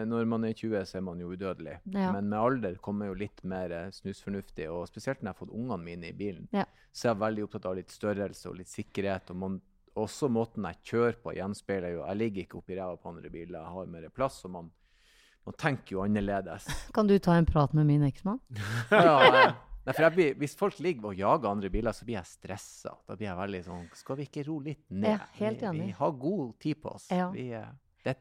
[0.09, 1.75] når man er 20, så er man jo udødelig.
[1.93, 2.13] Ja.
[2.15, 4.71] Men med alder kommer jo litt mer eh, snusfornuftig.
[4.73, 6.65] Og spesielt når jeg har fått ungene mine i bilen, Ja.
[6.93, 9.29] så er jeg veldig opptatt av litt størrelse og litt sikkerhet.
[9.35, 9.59] Og man,
[10.01, 13.59] også måten jeg kjører på, gjenspeiler jo Jeg ligger ikke oppi ræva på andre biler,
[13.59, 14.39] jeg har mer plass.
[14.49, 14.71] Og man,
[15.45, 16.71] man tenker jo annerledes.
[16.97, 18.41] kan du ta en prat med min eksmann?
[18.91, 22.31] Ja, eh, nei, for jeg hvis folk ligger og jager andre biler, så blir jeg
[22.31, 22.95] stressa.
[23.09, 25.17] Da blir jeg veldig sånn Skal vi ikke roe litt ned?
[25.19, 25.87] Ja, helt vi, enig.
[25.91, 27.09] vi har god tid på oss.
[27.11, 27.31] Ja.
[27.35, 27.71] Vi, eh,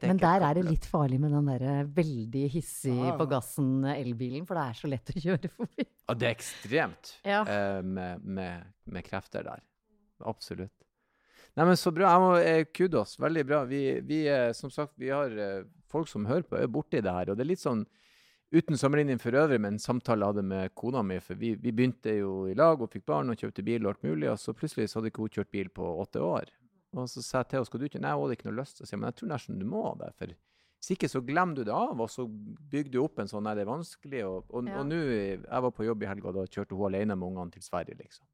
[0.06, 3.84] Men der er det litt farlig med den der eh, veldig hissig Ja, på gassen
[3.84, 5.86] eh, elbilen, for det er så lett å kjøre forbi.
[6.08, 7.40] Ja, det er ekstremt Ja.
[7.46, 9.62] eh, med, med, med krefter der.
[10.24, 10.74] Absolutt.
[11.56, 12.08] Nei, men Så bra.
[12.14, 13.16] Jeg må, eh, kudos.
[13.20, 13.64] Veldig bra.
[13.68, 17.12] Vi, vi eh, som sagt, vi har eh, folk som hører på, er borti det
[17.12, 17.28] her.
[17.32, 17.82] Og det er litt sånn
[18.52, 21.18] uten sammenligning for øvrig, men en samtale hadde med kona mi.
[21.24, 24.02] For vi, vi begynte jo i lag og fikk barn og kjøpte bil og alt
[24.04, 24.28] mulig.
[24.30, 26.50] Og så plutselig så hadde ikke hun kjørt bil på åtte år.
[26.92, 28.76] Og så sa jeg til henne skal du ikke Nei, hun hadde ikke noe lyst.
[28.78, 30.10] Så sier jeg, men jeg tror nesten du må det.
[30.18, 30.26] For
[30.82, 33.54] hvis ikke så glemmer du det av, og så bygger du opp en sånn Nei,
[33.56, 34.22] det er vanskelig.
[34.28, 34.78] Og, og, Ja.
[34.82, 37.52] og nå Jeg var på jobb i helga, og da kjørte hun alene med ungene
[37.56, 38.26] til Sverige, liksom.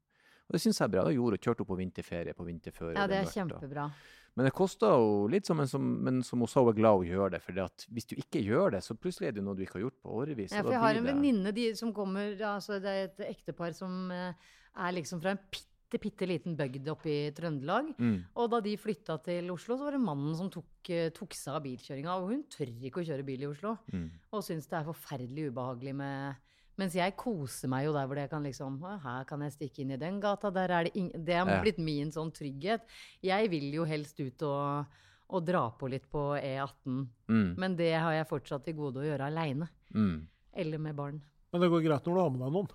[0.49, 1.03] Og det syns jeg er bra.
[1.05, 2.95] Da gjorde hun kjørte hun på vinterferie på vinterføre.
[2.97, 3.91] Ja, det er mørkt, og- kjempebra.
[4.39, 7.01] Men det koster jo litt som en som, men som hun sa, hun er glad
[7.01, 7.41] hun gjør det.
[7.43, 7.57] For
[7.91, 10.13] hvis du ikke gjør det, så plutselig er det noe du ikke har gjort på
[10.21, 10.53] årevis.
[10.55, 14.13] Ja, for jeg har en venninne de som kommer altså Det er et ektepar som
[14.15, 14.47] eh,
[14.79, 17.91] er liksom fra en bitte, bitte liten bygd oppe i Trøndelag.
[17.99, 18.15] Mm.
[18.39, 21.59] Og da de flytta til Oslo, så var det mannen som tok, eh, tok seg
[21.59, 22.15] av bilkjøringa.
[22.15, 23.75] Og hun tør ikke å kjøre bil i Oslo.
[23.91, 24.07] Mm.
[24.31, 26.47] Og syns det er forferdelig ubehagelig med
[26.79, 29.95] Mens jeg koser meg jo der hvor jeg kan liksom Her kan jeg stikke inn
[29.95, 30.51] i den gata.
[30.55, 32.85] Der er det ingen Det har blitt min sånn trygghet.
[33.25, 37.01] Jeg vil jo helst ut og, og dra på litt på E18.
[37.27, 37.49] Mm.
[37.59, 39.67] Men det har jeg fortsatt til gode å gjøre aleine.
[39.91, 40.23] Mm.
[40.63, 41.19] Eller med barn.
[41.51, 42.71] Men det går greit når du har med deg noen.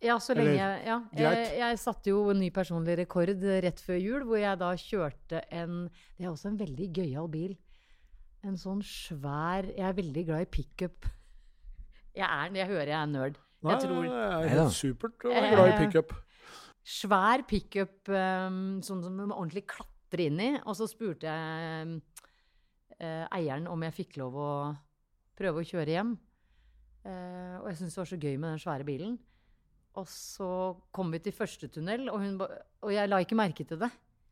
[0.00, 0.98] Ja, så Eller, lenge jeg Ja.
[1.12, 5.42] Jeg, jeg satte jo en ny personlig rekord rett før jul, hvor jeg da kjørte
[5.52, 7.56] en Det er også en veldig gøyal bil.
[8.44, 11.08] En sånn svær Jeg er veldig glad i pickup.
[12.16, 13.38] Jeg, er, jeg hører jeg er nerd.
[13.60, 16.14] Nei, Jeg tror det er supert å være glad i Eh, pickup.
[16.90, 20.50] Svær pickup, um, sånn som du må ordentlig klatre inn i.
[20.64, 21.96] Og så spurte jeg um,
[22.98, 24.50] eh, eieren om jeg fikk lov å
[25.38, 26.14] prøve å kjøre hjem.
[27.04, 29.18] Eh, og jeg syntes det var så gøy med den svære bilen.
[30.00, 30.48] Og så
[30.94, 32.50] kom vi til første tunnel, og, hun, ba-
[32.82, 33.90] og jeg la ikke merke til det.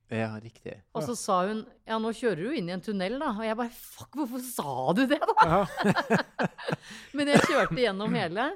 [0.08, 0.78] Ja, riktig.
[0.96, 3.34] Og så sa hun ja, nå kjører du inn i en tunnel, da.
[3.34, 5.36] Og jeg bare fuck, hvorfor sa du det, da?
[5.44, 6.48] Ja.
[7.16, 8.48] Men jeg kjørte gjennom hele.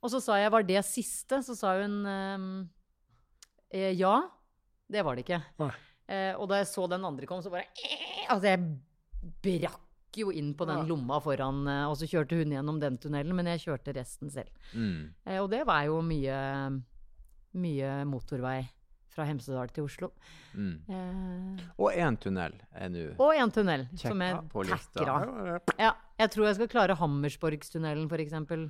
[0.00, 1.42] Og så sa jeg var det siste?
[1.44, 2.48] Så sa hun ehm,
[3.74, 4.14] eh, ja.
[4.90, 5.42] Det var det ikke.
[5.60, 5.72] Nei.
[6.10, 10.32] Eh, og da jeg så den andre kom, så bare eh, Altså, jeg brakk jo
[10.34, 13.62] inn på den lomma foran, eh, og så kjørte hun gjennom den tunnelen, men jeg
[13.66, 14.50] kjørte resten selv.
[14.74, 15.12] Mm.
[15.38, 16.38] Og det var jo mye,
[17.62, 18.60] mye motorvei
[19.10, 20.10] fra Hemsedal til Oslo.
[20.54, 20.74] Mm.
[20.88, 24.38] Eh, Og én tunnel er nå og en tunnel som jeg
[24.70, 25.60] tackra.
[25.78, 28.68] Ja, jeg tror jeg skal klare Hammersborgstunnelen, for eksempel.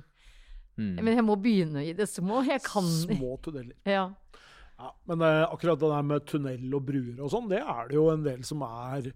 [0.77, 0.95] mm.
[1.01, 2.41] Men jeg må begynne i det små.
[2.47, 3.75] Jeg kan Små tunneler.
[3.85, 4.09] Ja.
[4.81, 7.99] Ja, men eh, akkurat det der med tunnel og bruer og sånn, det er det
[7.99, 9.11] jo en del som er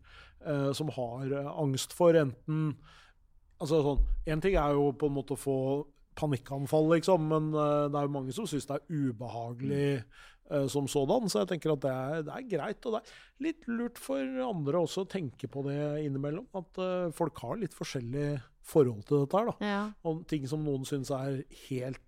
[0.45, 2.13] eh, Som har eh, angst for.
[2.13, 2.75] Enten
[3.55, 5.55] Altså sånn En ting er jo på en måte å få
[6.15, 10.03] panikkanfall, liksom, men eh, det er jo mange som syns det er ubehagelig eh,
[10.71, 11.29] som sådan.
[11.31, 12.85] Så jeg tenker at det er, det er greit.
[12.85, 16.47] Og det er litt lurt for andre også å tenke på det innimellom.
[16.57, 18.35] At uh, folk har litt forskjellig
[18.65, 19.53] forhold til dette her.
[19.61, 19.81] ja.
[20.05, 22.01] Og ting som noen syns er helt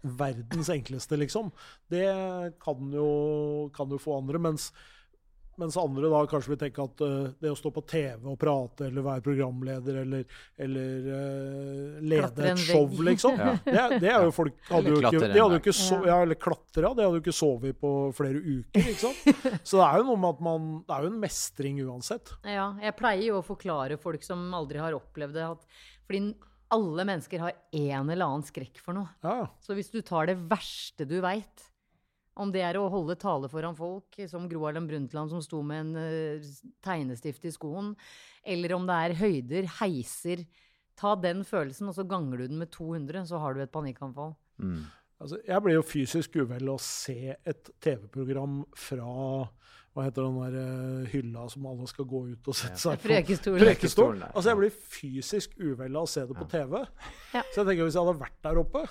[0.00, 1.50] verdens enkleste, liksom.
[1.92, 2.06] Det
[2.62, 4.40] kan jo, kan jo få andre.
[4.40, 4.70] Mens,
[5.60, 8.88] mens andre da kanskje vil tenke at uh, det å stå på TV og prate,
[8.88, 10.24] eller være programleder, eller,
[10.66, 13.38] eller uh, lede et show, liksom.
[13.40, 13.54] Ja.
[13.64, 16.38] Det, det er jo folk hadde jo ikke, de hadde jo ikke so, ja, Eller
[16.40, 16.92] klatre, ja.
[16.96, 19.40] De hadde jo ikke sovet på flere uker, ikke sant.
[19.68, 22.34] Så det er jo noe med at man Det er jo en mestring uansett.
[22.48, 22.68] ja.
[22.80, 26.20] Jeg pleier jo å forklare folk som aldri har opplevd det, at fordi
[26.74, 29.10] alle mennesker har en eller annen skrekk for noe.
[29.26, 31.69] Ja, Så hvis du tar det verste du veit,
[32.40, 35.84] om det er å holde tale foran folk, som Gro Harlem Brundtland som sto med
[35.84, 36.50] en eh,
[36.84, 37.92] tegnestift i skoen,
[38.42, 40.46] eller om det er høyder, heiser
[41.00, 44.34] Ta den følelsen, og så ganger du den med 200, så har du et panikkanfall.
[44.60, 44.82] Mm.
[45.20, 49.08] Altså, jeg blir jo fysisk uvel av å se et TV-program fra
[49.90, 53.08] hva heter den der eh, hylla som alle skal gå ut og sette seg på?
[53.08, 53.56] Prekestol.
[53.58, 53.64] Prekestol.
[53.64, 56.76] Prekestolen Altså, jeg blir fysisk uvel av å se det på TV.
[57.34, 57.42] Ja.
[57.48, 58.84] Så jeg tenker hvis jeg hadde vært der oppe,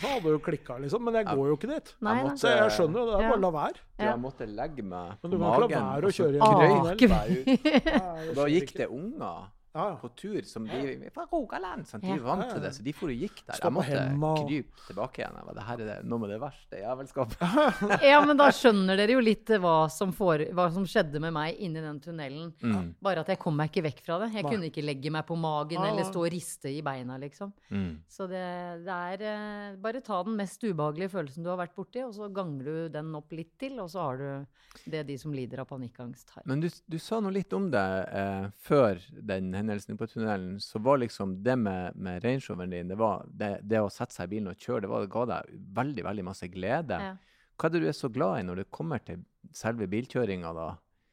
[0.00, 1.02] så hadde du klikka, liksom.
[1.04, 1.94] Men jeg går jo ikke dit.
[2.00, 3.14] Nei, Jeg måtte- Så jeg skjønner jo det.
[3.24, 3.78] Er bare la være.
[3.98, 6.22] Jeg måtte legge meg Men på du kan ikke la magen, være å og så
[6.22, 7.08] kjøre gjennom krøype tunnel.
[7.08, 7.46] meg ut.
[7.48, 9.38] Nei, Og det da gikk det unger
[9.78, 9.96] ja.
[10.02, 11.86] på tur som de fra Rogaland.
[11.88, 12.02] Sant?
[12.04, 12.16] De Ja.
[12.18, 13.60] er vant til det, så de for og gikk der.
[13.62, 15.36] Jeg måtte krype tilbake igjen.
[15.38, 18.02] Jeg bare, det her er det, noe med det verste jævelskapet.
[18.08, 21.56] Ja, men da skjønner dere jo litt hva som, for, hva som skjedde med meg
[21.62, 22.50] inni den tunnelen.
[22.62, 22.94] Mm.
[23.02, 24.32] Bare at jeg kom meg ikke vekk fra det.
[24.34, 24.50] Jeg Nei.
[24.52, 25.90] kunne ikke legge meg på magen Ah.
[25.92, 27.52] eller stå og riste i beina, liksom.
[27.70, 28.02] Mm.
[28.08, 28.44] Så det,
[28.84, 32.26] det er eh, Bare ta den mest ubehagelige følelsen du har vært borti, og så
[32.34, 35.66] ganger du den opp litt til, og så har du det de som lider av
[35.70, 36.42] panikkangst, har.
[36.46, 39.67] Men du, du sa noe litt om det eh, før den hendelsen
[39.98, 40.58] på tunnelen.
[40.60, 44.16] Så var liksom det med, med Range Roveren din, det var det, det å sette
[44.16, 47.00] seg i bilen og kjøre, det, var, det ga deg veldig, veldig masse glede.
[47.04, 47.14] Ja.
[47.58, 49.24] Hva er det du er så glad i når det kommer til
[49.56, 50.68] selve bilkjøringa da?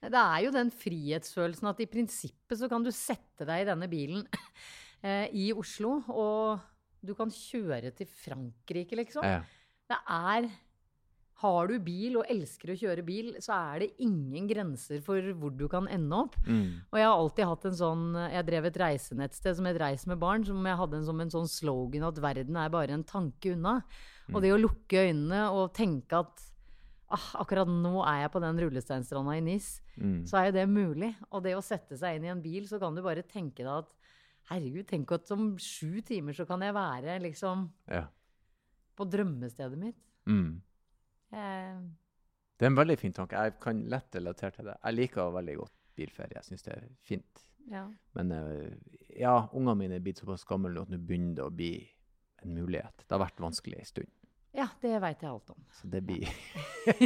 [0.06, 3.90] Det er jo den frihetsfølelsen at i prinsippet så kan du sette deg i denne
[3.90, 4.26] bilen
[5.06, 6.62] eh, i Oslo, og
[7.06, 9.26] du kan kjøre til Frankrike, liksom.
[9.26, 9.42] Ja.
[9.86, 10.48] Det er
[11.44, 15.52] Har du bil og elsker å kjøre bil, så er det ingen grenser for hvor
[15.52, 16.38] du kan ende opp.
[16.48, 16.88] mm.
[16.94, 20.18] Og jeg har alltid hatt en sånn Jeg drev et reisenettsted som het Reis med
[20.22, 23.52] barn, som jeg hadde en, som en sånn slogan at verden er bare en tanke
[23.52, 23.82] unna.
[24.34, 26.46] Og det å lukke øynene og tenke at
[27.12, 30.26] ah, akkurat nå er jeg på den rullesteinstranda i NIS, Mm.
[30.28, 31.16] så er jo det mulig.
[31.32, 33.68] Og det å sette seg inn i en bil, så kan du bare tenke deg
[33.84, 33.94] at
[34.50, 38.08] herregud, tenk at om sju timer så kan jeg være liksom Ja.
[38.98, 39.96] på drømmestedet mitt.
[40.28, 40.62] Mm.
[41.32, 41.80] Eh,
[42.58, 43.36] Det er en veldig fin tanke.
[43.36, 44.78] Jeg kan lett relatere til det.
[44.84, 46.36] Jeg liker veldig godt bilferie.
[46.38, 47.46] Jeg syns det er fint.
[47.72, 47.86] ja.
[48.14, 48.76] Men eh,
[49.20, 51.72] ja, ungene mine er blitt såpass gamle at nå begynner det å bli
[52.44, 52.98] en mulighet.
[53.04, 54.12] Det har vært vanskelig en stund.
[54.56, 55.60] Ja, det veit jeg alt om.
[55.76, 56.26] Så det blir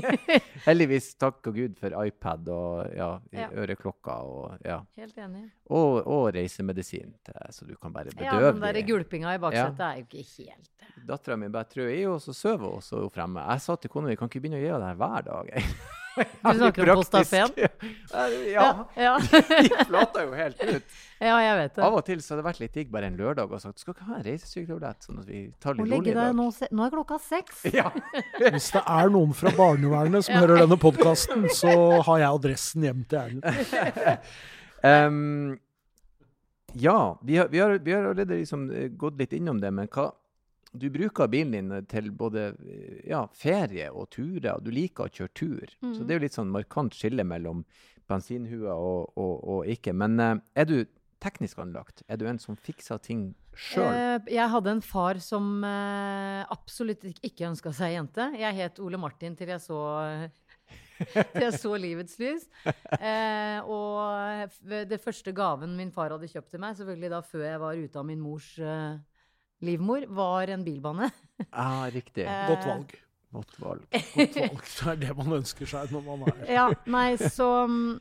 [0.67, 3.47] Heldigvis, takk og Gud for iPad og ja, Ja.
[3.63, 4.79] øreklokker og ja.
[4.99, 5.45] Helt enig.
[5.69, 8.83] Og, og reisemedisin, til, så du kan bare Ja, bedøve den der de.
[8.91, 10.69] gulpinga i baksetet er jo ikke helt
[11.07, 13.39] Dattera mi bare trør i, og så sover hun, og så er hun fremme.
[13.53, 15.53] Jeg sa til kona mi kan ikke begynne å gjøre det her hver dag.
[16.15, 17.49] Du snakker om Postafen?
[18.53, 18.87] Ja.
[18.95, 20.83] Ja, De flata jo helt ut.
[21.19, 21.83] ja, jeg vet det.
[21.85, 23.95] Av og til så hadde det vært litt digg bare en lørdag og sagt skal
[23.95, 26.35] ikke ha en reisesyketablett, sånn at vi tar litt rolig i dag.
[26.37, 27.63] nå, nå er klokka seks.
[27.75, 27.87] Ja.
[28.41, 31.73] Hvis det er noen fra barnevernet som hører denne podkasten, så
[32.07, 34.29] har jeg adressen hjem til Erlend.
[34.83, 35.57] um,
[36.73, 39.89] ja, vi har, vi, har, vi har allerede liksom eh, gått litt innom det, men
[39.89, 40.11] hva
[40.71, 45.13] Du bruker bilen din til både eh, ja, ferie og turer, og du liker å
[45.13, 45.73] kjøre tur.
[45.81, 47.63] Så det er jo litt sånn markant skille mellom
[48.09, 49.93] bensinhua og, og, og ikke.
[49.97, 50.77] Men eh, er du
[51.19, 52.03] teknisk anlagt?
[52.07, 53.89] Er du en som fikser ting sjøl?
[53.89, 58.29] Eh, jeg hadde en far som eh, absolutt ikke ønska seg jente.
[58.39, 59.81] Jeg het Ole Martin til jeg så
[61.33, 62.47] til jeg så livets lys.
[62.99, 64.55] Eh, og
[64.89, 68.01] det første gaven min far hadde kjøpt til meg, selvfølgelig da før jeg var ute
[68.01, 68.99] av min mors eh,
[69.65, 71.11] livmor, var en bilbane.
[71.51, 72.25] ah, riktig.
[72.25, 72.97] Eh, Godt valg.
[73.29, 73.85] Godt valg.
[74.17, 74.63] Godt valg.
[74.65, 77.47] Det er det man ønsker seg når man er Ja, nei, så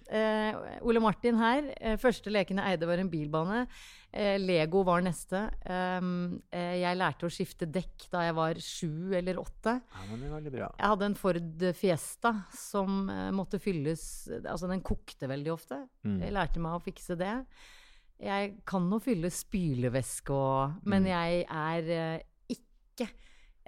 [0.09, 1.69] eh, Ole Martin her.
[1.77, 3.67] Eh, første leken jeg eide, var en bilbane.
[4.09, 5.43] Eh, Lego var neste.
[5.69, 9.75] Um, eh, jeg lærte å skifte dekk da jeg var sju eller åtte.
[9.85, 10.71] Ja, men det var veldig bra.
[10.79, 14.07] Jeg hadde en Ford Fiesta som eh, måtte fylles
[14.39, 15.83] Altså, den kokte veldig ofte.
[16.09, 16.23] Mm.
[16.25, 17.35] Jeg lærte meg å fikse det.
[18.21, 21.09] Jeg kan nå fylle spylevæske og Men Mm.
[21.13, 23.09] jeg er eh, ikke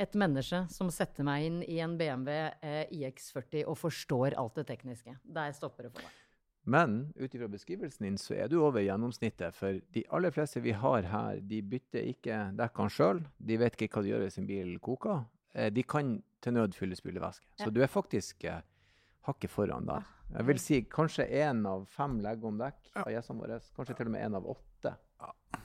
[0.01, 4.67] et menneske som setter meg inn i en BMW eh, iX40 og forstår alt det
[4.67, 5.15] tekniske.
[5.25, 6.17] Der stopper det for meg.
[6.71, 9.55] Men ut ifra beskrivelsen din så er du over gjennomsnittet.
[9.55, 13.23] For de aller fleste vi har her, de bytter ikke dekkene sjøl.
[13.39, 15.23] De vet ikke hva de gjør hvis en bil koker.
[15.55, 17.47] Eh, De kan til nød fylle spylevæske.
[17.59, 17.65] Ja.
[17.65, 18.61] Så du er faktisk eh,
[19.27, 20.05] hakket foran der.
[20.31, 23.61] Jeg vil si kanskje én av fem legger om dekk av gjestene våre.
[23.77, 24.97] Kanskje til og med én av åtte.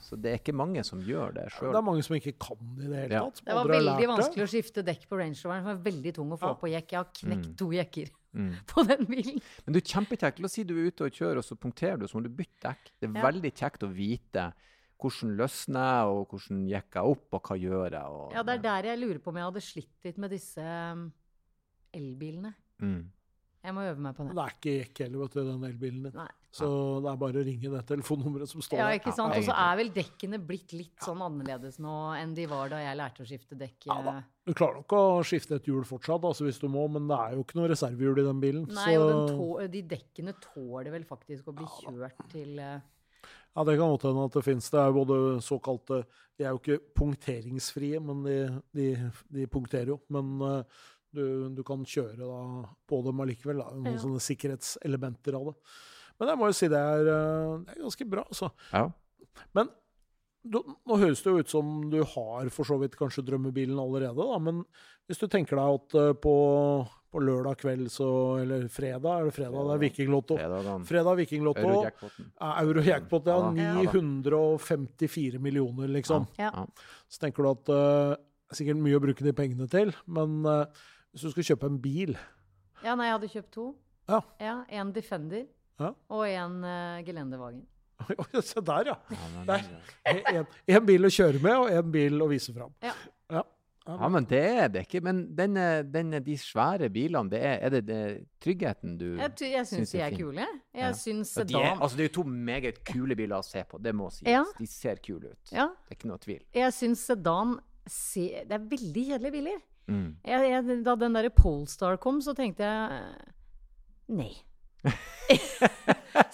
[0.02, 2.86] Så det er ikke mange som gjør det Det er mange som ikke kan det
[2.86, 3.42] i det hele tatt.
[3.46, 4.08] Det var veldig lært det.
[4.10, 5.64] vanskelig å skifte dekk på Range Roveren.
[5.64, 6.54] Den var veldig tung å få Ja.
[6.56, 6.90] på jekk.
[6.92, 7.56] Jeg har knekt Mm.
[7.56, 8.56] to jekker Mm.
[8.68, 9.42] på den bilen.
[9.66, 10.40] Men du er kjempekjekk.
[10.40, 12.30] La oss si du er ute og kjører, og så punkterer du, så må du
[12.30, 12.92] bytte dekk.
[13.00, 13.32] Det er Ja.
[13.32, 14.54] veldig kjekt å vite
[15.00, 18.04] hvordan løsner jeg, og hvordan gikk jeg opp, og hva gjør jeg.
[18.04, 20.58] Og, Ja, det er der jeg lurer på om jeg hadde slitt litt med disse
[20.92, 21.14] um,
[21.94, 22.54] elbilene.
[22.82, 23.06] Mm.
[23.66, 24.36] Jeg må øve meg på det.
[24.38, 26.16] det er ikke jekk heller, vet du, den elbilen din.
[26.20, 26.28] Nei.
[26.56, 26.68] Så
[27.04, 28.84] det er bare å ringe det telefonnummeret som står der.
[28.86, 29.34] Ja, ikke sant?
[29.36, 32.80] Ja, Og så er vel dekkene blitt litt sånn annerledes nå enn de var da
[32.80, 33.90] jeg lærte å skifte dekk.
[33.90, 34.14] Ja da.
[34.22, 34.32] eh.
[34.48, 37.36] Du klarer nok å skifte et hjul fortsatt, altså, hvis du må, men det er
[37.36, 38.68] jo ikke noe reservehjul i den bilen.
[38.72, 42.78] Nei, så og den tå de dekkene tåler vel faktisk å bli kjørt til eh,
[43.56, 44.66] ja, det kan godt hende at det fins.
[44.72, 46.02] Det er jo både såkalte
[46.36, 48.36] De er jo ikke punkteringsfrie, men de,
[48.76, 48.88] de,
[49.32, 50.00] de punkterer jo.
[50.12, 50.82] Men eh,
[51.16, 52.42] du, du kan kjøre da
[52.92, 53.64] på dem allikevel.
[53.64, 53.72] Da.
[53.76, 54.02] Noen Ja.
[54.04, 55.56] sånne sikkerhetselementer av det.
[56.20, 58.52] Men jeg må jo si det er, eh, det er ganske bra, altså.
[58.72, 58.86] Ja.
[59.58, 59.72] Men
[60.46, 64.16] du, nå høres det jo ut som du har for så vidt kanskje drømmebilen allerede,
[64.22, 64.38] da.
[64.40, 64.62] Men
[65.10, 66.36] hvis du tenker deg at eh, på,
[67.12, 68.08] på lørdag kveld så
[68.44, 69.58] Eller fredag, er det fredag?
[69.68, 70.38] Det er Vikinglotto.
[70.40, 71.66] Fredag, Fredag Vikinglotto.
[72.62, 73.38] Euro-jackpot, ja.
[73.60, 76.28] Ja 954 millioner, liksom.
[76.38, 76.52] Ja.
[76.54, 76.66] Ja.
[77.10, 80.44] Så tenker du at eh, det er sikkert mye å bruke de pengene til, men
[80.46, 80.84] eh,
[81.16, 82.12] hvis du skulle kjøpe en bil
[82.84, 83.70] Ja, nei, jeg hadde kjøpt to.
[84.12, 84.20] Ja.
[84.70, 85.46] En Defender
[85.80, 85.94] Ja.
[86.12, 87.64] og en uh, Gelendewagen.
[88.44, 88.96] Se der, ja.
[89.12, 89.66] Ja, Der.
[90.06, 90.46] En,
[90.76, 92.74] en bil å kjøre med, og en bil å vise fram.
[92.84, 92.92] Ja.
[93.32, 93.42] Ja.
[93.88, 95.00] ja, men det er det ikke.
[95.06, 98.00] Men denne, denne, de svære bilene, det er, er det, det
[98.44, 100.46] tryggheten du Jeg, jeg Syns de er kule.
[100.76, 100.92] Jeg Ja.
[100.98, 103.80] syns Ja, de er, altså, det er jo to meget kule biler å se på,
[103.82, 104.28] det må sies.
[104.32, 104.44] Ja.
[104.60, 105.52] De ser kule ut.
[105.56, 106.42] Ja, Det er ikke noe tvil.
[106.54, 107.56] jeg syns sedan
[107.88, 109.64] se, Det er veldig kjedelige biler.
[109.92, 110.18] Mm.
[110.26, 113.32] Jeg, jeg, da den derre Polestar kom, så tenkte jeg eh,
[114.18, 114.32] nei.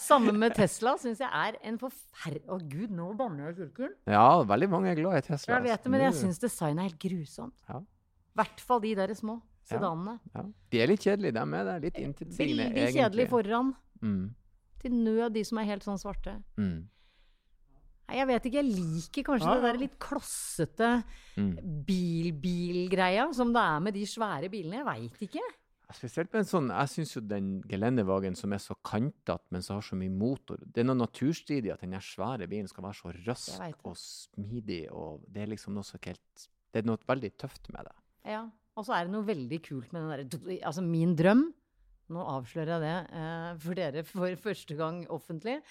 [0.01, 3.93] Sammen med Tesla syns jeg er en forferdelig Å gud, nå banner jeg i kirken.
[4.11, 5.55] Ja, veldig mange er glad i Tesla.
[5.55, 5.85] Jeg vet altså.
[5.87, 7.63] det, men jeg syns designet er helt grusomt.
[7.69, 7.79] Ja.
[7.81, 10.17] I hvert fall de der små sedanene.
[10.35, 10.45] ja.
[10.71, 11.77] De er litt kjedelige, dem er det.
[11.87, 13.01] Litt intetsigende, Veldig egentlig.
[13.01, 13.73] kjedelig foran.
[14.01, 14.23] Mm.
[14.81, 16.37] Til nød de som er helt sånn svarte.
[16.59, 16.77] Mm.
[18.11, 20.89] Nei, jeg vet ikke, jeg liker kanskje Ja, det der litt klossete
[21.39, 21.53] Mm.
[21.87, 24.81] bil-bil-greia som det er med de svære bilene.
[24.81, 25.43] Jeg veit ikke.
[25.91, 29.75] Spesielt med en sånn, Jeg syns jo den gelendevagen som er så kantete, men som
[29.75, 32.95] har så mye motor Det er noe naturstridig at den der svære bilen skal være
[32.95, 34.89] så rask og smidig.
[34.91, 37.95] og Det er liksom noe så helt Det er noe veldig tøft med det.
[38.25, 38.49] Ja.
[38.77, 41.53] Og så er det noe veldig kult med den derre Altså, min drøm
[42.11, 45.61] Nå avslører jeg det eh, for dere for første gang offentlig.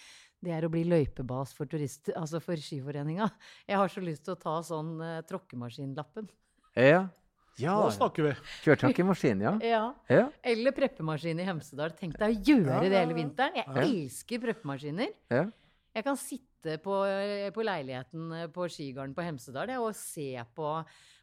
[0.40, 3.26] Det er å bli løypebas for turist, altså for Skiforeninga.
[3.68, 6.30] Jeg har så lyst til å ta sånn uh, tråkkemaskinlappen.
[6.80, 7.02] Ja.
[7.60, 7.74] ja.
[7.76, 8.32] Nå snakker vi.
[8.64, 9.52] Kjørtråkkemaskin, ja.
[9.74, 9.82] Ja.
[10.08, 10.24] ja.
[10.40, 11.92] Eller preppemaskin i Hemsedal.
[11.98, 13.58] Tenk deg å gjøre Ja, det ja, hele vinteren.
[13.60, 13.84] Jeg Ja.
[13.84, 15.12] elsker preppemaskiner.
[15.34, 15.46] ja.
[15.90, 16.96] Jeg kan sitte på,
[17.50, 20.68] på leiligheten eh, på Skigarden på Hemsedal og se på,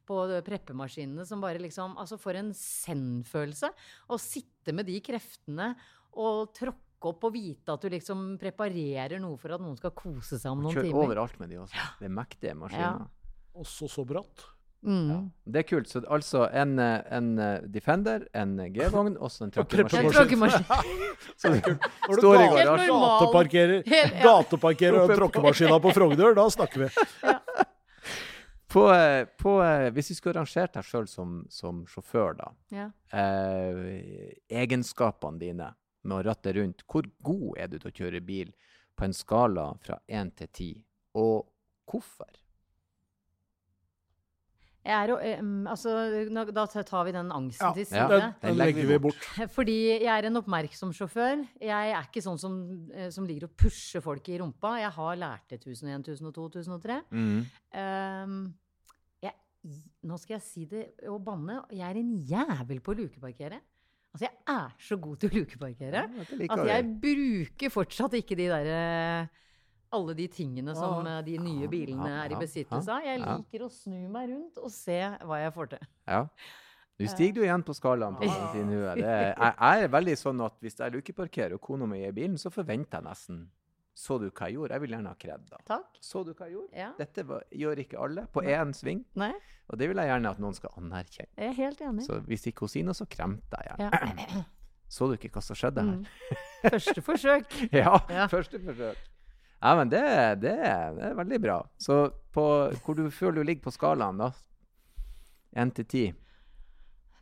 [0.06, 3.70] på preppemaskinene som bare liksom Altså, for en send-følelse.
[4.12, 5.70] Å sitte med de kreftene
[6.20, 10.40] og tråkke opp og vite at du liksom preparerer noe for at noen skal kose
[10.40, 11.04] seg om noen Kjør timer.
[11.06, 11.88] overalt med de også.
[12.00, 13.06] Det er mektige maskiner.
[13.58, 14.48] Også så bratt.
[14.86, 15.10] Mm.
[15.10, 15.18] Ja.
[15.46, 15.90] Det er kult.
[15.90, 19.78] Så altså en, eh, en eh, Defender, en eh, G-vogn og så en Og Så
[19.78, 20.66] det er tråkkemaskin.
[22.20, 22.94] Står i garasjen.
[22.94, 23.82] gateparkerer,
[24.24, 26.92] gateparkerer og tråkkemaskina på Frogner, da snakker vi.
[28.68, 28.84] På,
[29.40, 29.52] på,
[29.96, 32.50] hvis vi skulle rangert deg sjøl som, som sjåfør, da.
[32.76, 32.88] Ja.
[33.16, 35.72] Eh, egenskapene dine
[36.04, 36.84] med å ratte rundt.
[36.88, 38.52] Hvor god er du til å kjøre bil
[38.98, 40.84] på en skala fra 1 til 10?
[41.16, 41.48] Og
[41.90, 42.30] hvorfor?
[44.88, 45.12] Jeg er
[45.68, 45.92] altså,
[46.32, 48.08] nå- da tar vi den angsten Ja, til Ja.
[48.08, 48.08] side.
[48.08, 49.26] Den, den den legger vi bort.
[49.52, 51.46] Fordi jeg er en oppmerksom sjåfør.
[51.60, 54.78] Jeg er ikke sånn som, eh, som ligger å pushe folk i rumpa.
[54.80, 57.02] Jeg har lært det 1001, 1002, 1003.
[57.12, 57.46] Mm.
[57.76, 58.54] Um,
[59.22, 59.34] jeg,
[60.06, 61.66] nå skal jeg si det og banne.
[61.70, 63.60] Jeg er en jævel på å lukeparkere.
[64.18, 68.48] Altså, jeg er så god til å lukeparkere Ja, at jeg bruker fortsatt ikke de
[68.50, 69.30] derre
[69.94, 73.06] alle de tingene som eh, de nye bilene er i besittelse av.
[73.06, 75.86] Jeg liker å snu meg rundt og se hva jeg får til.
[76.10, 76.24] Ja.
[77.00, 78.26] Nå stiger du igjen på skalaen på.
[78.98, 82.10] Det er- Jeg jeg er veldig sånn at hvis jeg lukeparkerer og kona mi er
[82.10, 83.48] i bilen, så forventer jeg nesten
[83.98, 84.76] Så du hva jeg gjorde?
[84.78, 85.58] Jeg vil gjerne ha kred, da.
[85.66, 85.96] Takk.
[86.06, 86.78] Så du hva jeg gjorde?
[86.78, 86.92] Ja.
[87.00, 89.32] Dette var, gjør ikke alle på én sving, Nei,
[89.68, 91.34] og det vil jeg gjerne at noen skal anerkjenne.
[91.38, 92.06] jeg er helt enig.
[92.06, 94.44] Så hvis ikke hun sier noe, så kremter jeg Ja.
[94.88, 95.98] Så du ikke hva som skjedde her?
[95.98, 96.70] Mm.
[96.78, 97.58] Første forsøk.
[97.82, 98.28] Ja, Ja.
[98.32, 99.02] første forsøk.
[99.60, 100.04] Ja, men det,
[100.46, 101.58] det, det er veldig bra.
[101.82, 101.98] Så
[102.32, 102.46] på,
[102.86, 104.30] hvor du føler du ligger på skalaen, da?
[105.58, 106.06] Én til ti?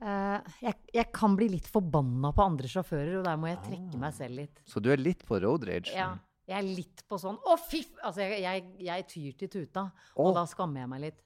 [0.04, 3.66] Eh, jeg, jeg kan bli litt forbanna på andre sjåfører, og der må jeg Ah.
[3.70, 4.62] trekke meg selv litt.
[4.68, 5.94] Så du er litt på road rage?
[5.96, 6.12] Ja,
[6.48, 7.84] jeg er litt på sånn Å, fy.
[8.04, 9.88] Altså, jeg, jeg, jeg tyr til tuta,
[10.18, 11.22] og da skammer jeg meg litt.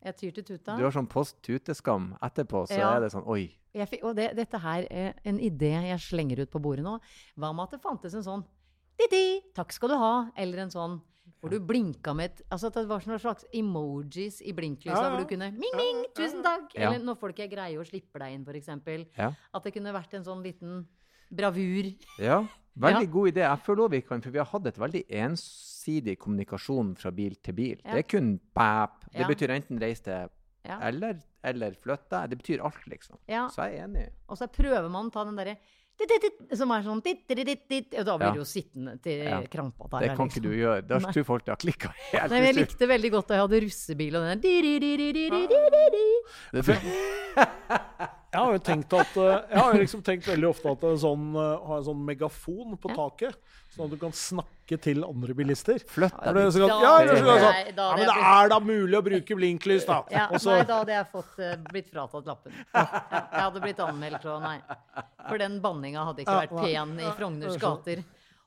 [0.00, 0.76] Jeg tyr til tuta.
[0.80, 2.94] Du har sånn post-tuteskam etterpå, så Ja.
[2.96, 3.50] er det sånn Oi.
[3.74, 6.96] Jeg fikk, og det, dette her er en idé jeg slenger ut på bordet nå.
[7.36, 8.44] Hva med at det fantes en sånn
[9.00, 10.30] Di-di, takk skal du ha.
[10.36, 10.98] Eller en sånn
[11.40, 15.02] hvor du blinka med et Altså at det var sånne slags emojis i blinklysa Ja,
[15.04, 15.10] ja.
[15.14, 16.74] hvor du kunne Ming, ming, tusen takk.
[16.74, 18.68] Eller når folk er greie og slipper deg inn, f.eks.
[19.16, 19.30] Ja.
[19.54, 20.82] At det kunne vært en sånn liten
[21.30, 21.92] bravur.
[22.18, 22.44] Ja,
[22.78, 23.10] veldig Ja.
[23.12, 23.40] god idé.
[23.46, 27.34] Jeg føler òg vi kan, for vi har hatt et veldig ensidig kommunikasjon fra bil
[27.42, 27.76] til bil.
[27.84, 27.92] Ja.
[27.94, 28.90] Det er kun bæp.
[29.12, 30.28] Det betyr enten reis til
[30.64, 30.78] Ja.
[30.82, 32.30] eller, eller flytt deg.
[32.30, 33.16] Det betyr alt, liksom.
[33.26, 34.08] Så jeg er enig.
[34.28, 35.56] Og så prøver man å ta den derre
[36.54, 39.42] som er sånn dit-dit-dit, Og da blir du jo sittende til Ja.
[39.42, 40.82] krampa Det kan kan ikke du gjøre.
[40.86, 42.30] Da tror folk det har klikka helt.
[42.30, 44.50] Nei, jeg likte veldig godt da jeg hadde russebil og den der
[48.30, 51.22] Jeg har jo tenkt at eh, Jeg har liksom tenkt veldig ofte at en sånn,
[51.34, 53.34] eh, ha en sånn megafon på taket,
[53.74, 55.80] sånn at du kan snakke til andre bilister.
[55.90, 56.54] Fløtt Er det dit.
[56.54, 56.74] så godt?
[56.84, 57.72] Ja, det er så godt, sånn.
[57.74, 59.96] ja, men det er da mulig å bruke blinklys, da.
[60.14, 62.54] Ja, nei, da hadde jeg fått, eh, blitt fratatt lappen.
[62.54, 64.56] Jeg hadde blitt anmeldt og nei.
[65.26, 67.82] For den banninga hadde ikke vært pen i Frogners er sånn.
[67.82, 68.04] gater.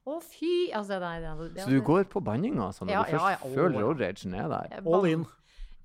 [0.07, 0.53] Å, fy!
[0.75, 3.19] Altså, nei, det, hadde- det Så du går på banninga altså, når Ja, du ja,
[3.19, 3.83] først ja, føler ja.
[3.83, 4.81] road ragen er der?
[4.95, 5.27] All in.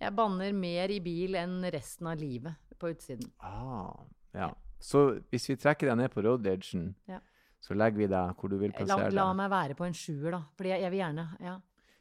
[0.00, 3.30] Jeg banner mer i bil enn resten av livet på utsiden.
[3.40, 3.92] Ah,
[4.34, 4.50] ja.
[4.80, 7.18] Så hvis vi trekker deg ned på road edgen, Ja.
[7.60, 9.14] så legger vi deg hvor du vil plassere deg.
[9.14, 10.42] la la meg være på en sjuer, da.
[10.56, 11.56] Fordi jeg, jeg vil gjerne Ja,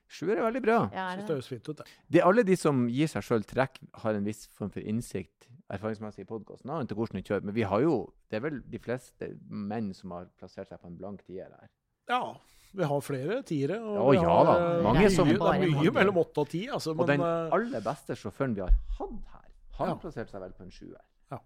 [0.09, 0.89] Sjuer er veldig bra.
[0.93, 1.35] Ja, er Synes det det.
[1.35, 1.85] høres fint ut, det.
[2.09, 5.49] Det er alle de som gir seg sjøl trekk, har en viss form for innsikt
[5.69, 7.43] erfaringsmessig i podkasten til hvordan de kjører.
[7.43, 10.87] Men vi har jo Det er vel de fleste menn som har plassert seg på
[10.87, 11.67] en blank tier her.
[12.07, 12.35] Ja.
[12.73, 13.75] Vi har flere tiere.
[13.79, 14.83] Ja, Og vi ja da.
[14.83, 16.91] Mange det, er mye, som- Det er mye mellom åtte og ti, altså.
[16.91, 19.46] Og Men den eh, aller beste sjåføren vi har hatt her,
[19.77, 19.95] han Ja.
[20.01, 21.01] plasserte seg vel på en sjuer.
[21.31, 21.39] Ja.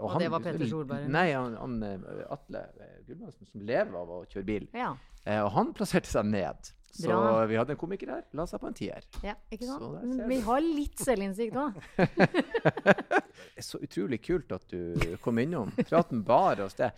[0.00, 1.06] Og, Og det var Petter Solberg?
[1.08, 4.68] Nei, han, han eh, Atle eh, Gulbrandsen, som lever av å kjøre bil.
[4.74, 4.92] Ja.
[5.24, 6.72] Eh, og han plasserte seg ned.
[6.90, 7.44] Så Bra.
[7.46, 8.24] vi hadde en komiker her.
[8.34, 9.04] La seg på en tier.
[9.22, 10.00] ja ikke sant?
[10.02, 11.76] Men vi har litt selvinnsikt òg.
[13.54, 15.70] Det så utrolig kult at du kom innom.
[15.86, 16.90] Praten bar oss det.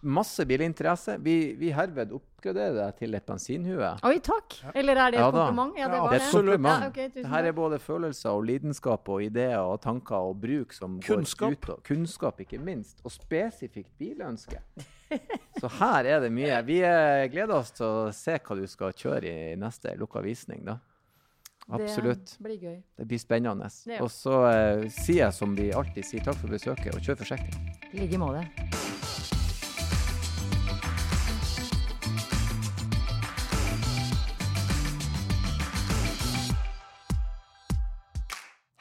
[0.00, 1.16] Masse bilinteresse.
[1.18, 3.88] Vi, vi herved oppgraderer deg til et bensinhue.
[4.06, 4.54] Oi, takk!
[4.78, 5.72] Eller er det et Ja kompliment?
[5.80, 6.26] Ja, det Ja, Det er det.
[6.28, 6.84] et kompliment.
[6.84, 11.00] Ja, okay, her er både følelser og lidenskap og ideer og tanker og bruk som
[11.02, 11.48] Kunnskap.
[11.48, 11.68] går ut.
[11.74, 13.00] Og, kunnskap, ikke minst.
[13.04, 14.60] Og spesifikt bilønske.
[15.58, 16.60] Så her er det mye.
[16.68, 20.62] Vi eh, gleder oss til å se hva du skal kjøre i neste lukka visning,
[20.68, 20.78] da.
[21.74, 22.36] Absolutt.
[22.38, 22.76] Det blir gøy.
[22.96, 23.66] Det blir spennende.
[23.90, 23.98] Ja.
[24.04, 27.58] Og så eh, sier jeg som vi alltid sier, takk for besøket, og kjør forsiktig.
[27.92, 28.46] I like måte.